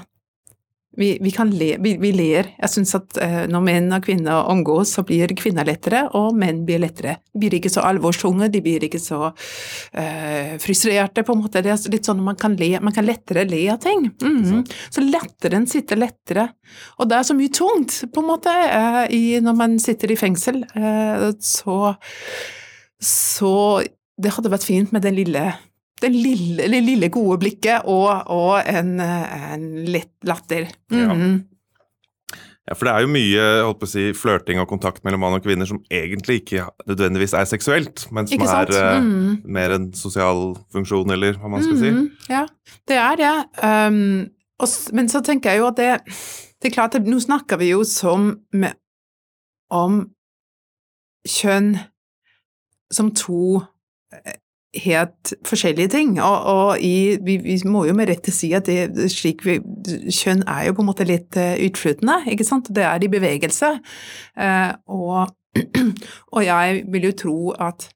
Vi, 0.98 1.18
vi 1.22 1.30
kan 1.30 1.50
le, 1.54 1.76
vi, 1.78 1.92
vi 2.02 2.10
ler. 2.12 2.48
Jeg 2.58 2.72
syns 2.72 2.96
at 2.98 3.18
uh, 3.22 3.44
når 3.50 3.62
menn 3.62 3.92
og 3.94 4.02
kvinner 4.02 4.48
omgås, 4.50 4.96
så 4.96 5.04
blir 5.06 5.30
kvinner 5.38 5.66
lettere, 5.68 6.00
og 6.18 6.34
menn 6.34 6.64
blir 6.66 6.80
lettere. 6.82 7.20
De 7.30 7.44
blir 7.44 7.54
ikke 7.60 7.70
så 7.70 7.84
alvorstunge, 7.86 8.48
de 8.50 8.62
blir 8.64 8.86
ikke 8.88 8.98
så 9.02 9.28
uh, 9.30 10.56
frustrerte, 10.62 11.22
på 11.22 11.36
en 11.36 11.44
måte. 11.44 11.62
Det 11.62 11.70
er 11.70 11.94
litt 11.94 12.08
sånn 12.08 12.18
at 12.18 12.28
man 12.32 12.40
kan 12.40 12.56
le, 12.58 12.72
man 12.82 12.96
kan 12.96 13.06
lettere 13.06 13.46
le 13.46 13.60
av 13.70 13.78
ting. 13.84 14.08
Mm 14.22 14.42
-hmm. 14.42 14.64
Så 14.90 15.04
letteren 15.06 15.66
sitter 15.70 16.02
lettere. 16.02 16.48
Og 16.98 17.08
det 17.08 17.16
er 17.16 17.22
så 17.22 17.34
mye 17.34 17.54
tungt, 17.54 18.02
på 18.14 18.20
en 18.20 18.30
måte, 18.34 18.50
uh, 18.50 19.06
i, 19.14 19.40
når 19.40 19.54
man 19.54 19.78
sitter 19.78 20.12
i 20.12 20.16
fengsel. 20.16 20.64
så 21.40 21.94
Så 23.00 23.82
det 24.18 24.32
hadde 24.34 24.50
vært 24.50 24.66
fint 24.66 24.92
med 24.92 25.02
den 25.02 25.14
lille 25.14 25.54
det 26.02 26.10
lille, 26.14 26.66
lille, 26.70 27.10
gode 27.12 27.38
blikket 27.42 27.86
og, 27.90 28.10
og 28.30 28.58
en, 28.62 28.98
en, 29.02 29.68
lett 29.88 30.12
latter. 30.26 30.68
Mm. 30.92 30.98
Ja. 31.00 31.16
ja. 32.68 32.76
for 32.76 32.86
det 32.88 32.94
er 32.94 33.04
jo 33.04 33.12
mye 33.12 33.46
holdt 33.66 33.80
på 33.82 33.88
å 33.88 33.92
si, 33.92 34.06
flørting 34.16 34.62
og 34.62 34.68
kontakt 34.70 35.02
mellom 35.06 35.24
mann 35.24 35.38
og 35.38 35.44
kvinner 35.44 35.68
som 35.68 35.80
egentlig 35.90 36.42
ikke 36.42 36.68
nødvendigvis 36.90 37.34
er 37.38 37.48
seksuelt, 37.50 38.06
men 38.14 38.30
som 38.30 38.46
er 38.46 38.74
uh, 38.74 38.98
mm. 39.04 39.30
mer 39.58 39.76
en 39.76 39.88
sosial 39.98 40.52
funksjon, 40.74 41.14
eller 41.16 41.38
hva 41.40 41.50
man 41.52 41.66
skal 41.66 41.78
mm. 41.78 41.82
si. 41.82 42.34
Ja, 42.34 42.44
det 42.90 43.00
er 43.02 43.22
det. 43.22 43.36
Um, 43.62 44.28
og, 44.58 44.76
men 44.94 45.10
så 45.10 45.22
tenker 45.26 45.54
jeg 45.54 45.62
jo 45.62 45.70
at 45.72 45.80
det, 45.80 45.90
det 46.62 46.70
er 46.70 46.76
klart 46.78 46.98
at 46.98 47.06
nå 47.06 47.18
snakker 47.22 47.60
vi 47.60 47.72
jo 47.72 47.82
som 47.86 48.32
med, 48.54 48.78
om 49.74 50.04
kjønn 51.28 51.74
som 52.94 53.10
to 53.12 53.60
helt 54.76 55.32
forskjellige 55.48 55.88
ting. 55.88 56.20
Og, 56.22 56.44
og 56.44 56.80
i, 56.84 57.16
vi, 57.24 57.38
vi, 57.42 57.58
må 57.64 57.86
jo 57.88 57.96
med 57.96 58.10
rette 58.10 58.32
si 58.34 58.52
at 58.56 58.68
det, 58.68 59.08
slik 59.12 59.44
vi, 59.46 59.58
kjønn 60.12 60.44
er 60.46 60.68
jo 60.68 60.78
på 60.78 60.84
en 60.84 60.90
måte 60.90 61.08
litt 61.08 61.38
uh, 61.40 61.56
utflytende, 61.68 62.20
ikke 62.32 62.46
sant. 62.46 62.72
Det 62.74 62.84
er 62.84 63.04
i 63.04 63.12
bevegelse. 63.12 63.76
Eh, 64.38 64.72
og, 64.86 65.30
og, 66.34 66.42
jeg 66.44 66.82
vil 66.92 67.08
jo 67.08 67.14
tro 67.16 67.38
at 67.58 67.88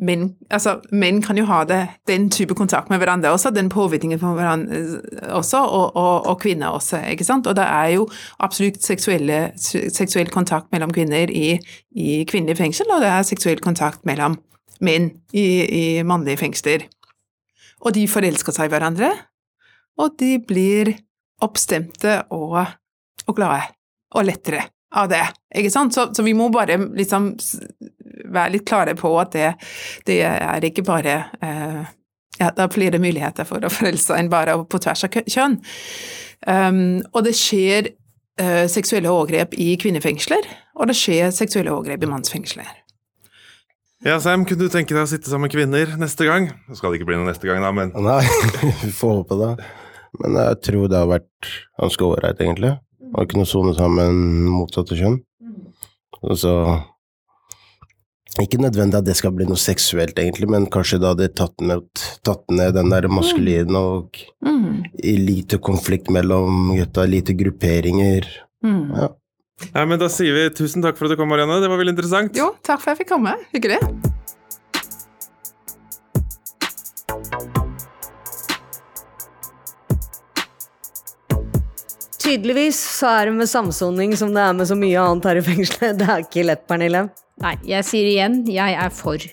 menn, 0.00 0.30
altså, 0.48 0.78
menn 0.96 1.18
kan 1.22 1.36
jo 1.36 1.44
ha 1.50 1.60
det, 1.68 1.80
den 2.08 2.30
type 2.32 2.54
kontakt 2.56 2.88
med 2.92 3.02
hverandre 3.02 3.34
også, 3.34 3.50
den 3.52 3.68
påvirkningen 3.68 4.20
på 4.22 4.32
hverandre 4.38 4.78
eh, 4.78 5.32
også, 5.36 5.60
og, 5.66 5.96
og, 5.98 6.36
kvinner 6.40 6.76
også, 6.78 7.02
ikke 7.10 7.26
sant. 7.26 7.50
Og 7.50 7.58
det 7.58 7.66
er 7.66 7.96
jo 7.96 8.06
absolutt 8.38 8.80
seksuell 8.86 10.30
kontakt 10.32 10.70
mellom 10.72 10.94
kvinner 10.94 11.32
i, 11.32 11.56
i 11.90 12.22
kvinnelig 12.30 12.60
fengsel, 12.62 12.94
og 12.94 13.02
det 13.02 13.10
er 13.10 13.26
seksuell 13.28 13.60
kontakt 13.64 14.06
mellom 14.08 14.38
menn 14.84 15.10
i, 15.36 15.46
i 15.64 15.84
mannlige 16.06 16.40
fengsler. 16.42 16.86
Og 17.80 17.94
de 17.96 18.06
forelsker 18.10 18.54
seg 18.54 18.68
i 18.68 18.72
hverandre, 18.72 19.10
og 20.00 20.16
de 20.20 20.34
blir 20.44 20.92
oppstemte 21.44 22.20
og, 22.34 22.58
og 23.26 23.36
glade 23.36 23.70
og 24.16 24.26
lettere 24.26 24.66
av 24.96 25.08
det. 25.10 25.22
Ikke 25.56 25.72
sant? 25.72 25.94
Så, 25.94 26.08
så, 26.14 26.24
vi 26.26 26.34
må 26.36 26.50
bare 26.52 26.76
liksom 26.76 27.32
være 28.30 28.56
litt 28.56 28.66
klare 28.68 28.96
på 28.98 29.12
at 29.20 29.32
det, 29.36 29.52
det 30.08 30.20
er 30.26 30.66
ikke 30.66 30.84
bare 30.86 31.16
eh, 31.40 31.80
ja, 32.40 32.50
det 32.56 32.64
er 32.64 32.74
flere 32.74 33.00
muligheter 33.02 33.46
for 33.48 33.64
å 33.64 33.72
forelske 33.72 34.16
enn 34.16 34.30
bare 34.32 34.56
på 34.64 34.80
tvers 34.82 35.06
av 35.06 35.16
kjønn. 35.20 35.58
Um, 36.48 37.00
og 37.12 37.26
det 37.26 37.34
skjer 37.36 37.90
uh, 38.40 38.64
seksuelle 38.70 39.12
overgrep 39.12 39.52
i 39.60 39.74
kvinnefengsler, 39.80 40.48
og 40.80 40.88
det 40.88 40.96
skjer 40.96 41.34
seksuelle 41.36 41.74
overgrep 41.74 42.06
i 42.06 42.08
mannsfengsler. 42.08 42.70
Ja, 44.00 44.14
Sam, 44.16 44.46
kunne 44.48 44.64
du 44.64 44.72
tenke 44.72 44.94
deg 44.96 45.04
å 45.04 45.08
sitte 45.10 45.28
sammen 45.28 45.44
med 45.44 45.52
kvinner 45.52 45.90
neste 46.00 46.24
gang? 46.24 46.46
Det 46.70 46.78
skal 46.78 46.94
det 46.94 47.00
ikke 47.00 47.10
bli 47.10 47.18
noe 47.20 47.28
neste 47.28 47.44
gang, 47.44 47.60
da, 47.60 47.68
men 47.76 47.90
Nei, 48.00 48.22
vi 48.86 48.92
får 48.96 49.18
håpe 49.18 49.36
det. 49.36 49.50
Men 50.22 50.38
jeg 50.40 50.60
tror 50.64 50.86
det 50.88 51.02
har 51.02 51.10
vært 51.10 51.50
ganske 51.76 52.06
ålreit, 52.06 52.40
egentlig. 52.40 52.70
Å 53.12 53.26
kunne 53.28 53.44
sone 53.48 53.74
sammen 53.76 54.22
motsatte 54.48 54.96
kjønn. 54.96 55.18
Og 56.20 56.32
Så 56.40 56.54
Ikke 58.40 58.62
nødvendig 58.62 59.02
at 59.02 59.04
det 59.10 59.18
skal 59.20 59.34
bli 59.36 59.44
noe 59.50 59.60
seksuelt, 59.60 60.16
egentlig, 60.16 60.48
men 60.48 60.70
kanskje 60.72 61.02
da 61.02 61.12
hadde 61.12 61.28
tatt 61.36 61.60
ned, 61.60 61.84
tatt 62.24 62.46
ned 62.48 62.78
den 62.78 62.92
der 62.94 63.08
maskuline 63.12 63.76
og 63.76 64.16
mm. 64.40 64.96
i 64.96 65.16
lite 65.20 65.60
konflikt 65.60 66.08
mellom 66.08 66.70
gutta, 66.72 67.04
lite 67.04 67.36
grupperinger. 67.36 68.24
Mm. 68.64 68.84
Ja. 68.96 69.12
Nei, 69.74 69.84
men 69.86 70.00
Da 70.00 70.08
sier 70.12 70.34
vi 70.34 70.46
tusen 70.56 70.82
takk 70.84 70.98
for 70.98 71.06
at 71.06 71.14
du 71.14 71.20
kom, 71.20 71.30
Marianne. 71.30 71.60
Det 71.62 71.70
var 71.70 71.80
veldig 71.80 71.96
interessant. 71.96 72.36
Jo, 72.38 72.52
takk 72.66 72.80
for 72.82 72.92
at 72.92 72.96
jeg 72.98 73.04
fikk 73.04 73.12
komme. 73.14 73.36
Hyggelig. 73.54 73.80
Tydeligvis 82.20 82.78
så 82.98 83.08
er 83.10 83.30
det 83.30 83.38
med 83.40 83.48
samsoning 83.50 84.12
som 84.18 84.30
det 84.34 84.42
er 84.44 84.54
med 84.54 84.68
så 84.68 84.76
mye 84.78 85.02
annet 85.02 85.26
her 85.30 85.40
i 85.40 85.44
fengselet. 85.44 85.98
Det 85.98 86.06
er 86.06 86.24
ikke 86.26 86.46
lett, 86.46 86.66
Pernille. 86.68 87.06
Nei, 87.40 87.54
jeg 87.66 87.86
sier 87.88 88.10
igjen, 88.10 88.42
jeg 88.52 88.76
er 88.76 88.92
for. 88.94 89.24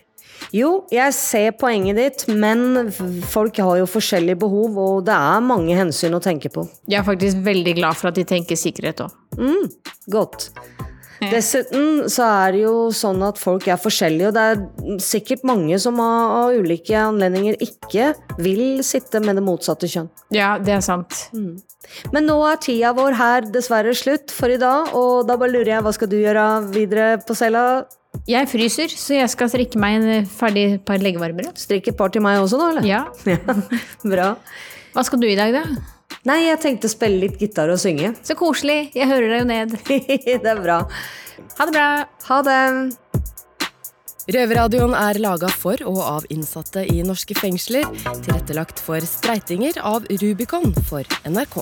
Jo, 0.56 0.72
jeg 0.94 1.14
ser 1.16 1.52
poenget 1.60 1.98
ditt, 2.00 2.26
men 2.32 2.92
folk 3.28 3.60
har 3.60 3.82
jo 3.82 3.90
forskjellige 3.90 4.40
behov, 4.46 4.78
og 4.80 5.06
det 5.08 5.16
er 5.16 5.44
mange 5.44 5.76
hensyn 5.76 6.16
å 6.16 6.24
tenke 6.24 6.52
på. 6.54 6.68
Jeg 6.88 7.02
er 7.02 7.08
faktisk 7.08 7.42
veldig 7.46 7.76
glad 7.80 8.00
for 8.00 8.12
at 8.12 8.20
de 8.20 8.28
tenker 8.28 8.60
sikkerhet 8.60 9.04
òg. 9.08 9.18
Mm, 9.38 9.68
godt. 10.14 10.50
Dessuten 11.18 12.06
så 12.14 12.28
er 12.30 12.54
det 12.54 12.60
jo 12.62 12.74
sånn 12.94 13.24
at 13.26 13.40
folk 13.42 13.66
er 13.68 13.80
forskjellige, 13.82 14.30
og 14.30 14.36
det 14.38 14.44
er 14.52 15.00
sikkert 15.02 15.46
mange 15.48 15.80
som 15.82 15.98
av, 16.04 16.34
av 16.44 16.58
ulike 16.62 16.94
anledninger 17.00 17.58
ikke 17.64 18.12
vil 18.38 18.84
sitte 18.86 19.22
med 19.24 19.40
det 19.40 19.46
motsatte 19.46 19.90
kjønn. 19.90 20.12
Ja, 20.36 20.56
det 20.62 20.78
er 20.78 20.86
sant. 20.86 21.26
Mm. 21.34 21.58
Men 22.14 22.28
nå 22.30 22.38
er 22.46 22.60
tida 22.62 22.94
vår 22.96 23.18
her 23.18 23.48
dessverre 23.54 23.96
slutt 23.98 24.34
for 24.34 24.54
i 24.54 24.60
dag, 24.62 24.94
og 24.98 25.26
da 25.28 25.40
bare 25.40 25.56
lurer 25.56 25.78
jeg, 25.78 25.86
hva 25.86 25.96
skal 25.96 26.12
du 26.12 26.20
gjøre 26.20 26.48
videre 26.76 27.16
på 27.26 27.38
cella? 27.38 27.66
Jeg 28.28 28.48
fryser, 28.52 28.92
så 28.92 29.16
jeg 29.16 29.32
skal 29.32 29.48
strikke 29.48 29.80
meg 29.80 30.02
en 30.02 30.26
ferdig 30.28 30.66
par 30.88 31.00
leggevarmere. 31.00 31.54
Strikke 31.56 31.94
et 31.94 32.00
par 32.00 32.12
til 32.12 32.24
meg 32.26 32.42
også, 32.42 32.60
da? 32.60 32.74
eller? 32.74 32.88
Ja. 32.92 33.06
Bra. 34.04 34.34
Hva 34.92 35.04
skal 35.08 35.22
du 35.22 35.28
i 35.30 35.38
dag, 35.40 35.56
da? 35.56 35.64
Nei, 36.28 36.42
jeg 36.50 36.60
tenkte 36.60 36.90
å 36.90 36.92
spille 36.92 37.22
litt 37.22 37.40
gitar 37.40 37.72
og 37.72 37.80
synge. 37.80 38.12
Så 38.28 38.36
koselig. 38.36 38.90
Jeg 38.98 39.08
hører 39.08 39.32
deg 39.32 39.40
jo 39.44 39.48
ned. 39.48 39.78
det 40.44 40.52
er 40.52 40.60
bra. 40.60 40.82
Ha 41.56 41.68
det 41.70 41.76
bra. 41.78 41.90
Ha 42.28 42.40
det. 42.44 42.62
Røverradioen 44.36 44.92
er 45.00 45.22
laga 45.24 45.48
for 45.48 45.80
og 45.88 46.02
av 46.04 46.28
innsatte 46.34 46.84
i 46.84 47.00
norske 47.08 47.38
fengsler. 47.40 47.88
Tilrettelagt 48.26 48.84
for 48.84 49.00
streitinger 49.08 49.80
av 49.88 50.04
Rubicon 50.20 50.76
for 50.90 51.08
NRK. 51.24 51.62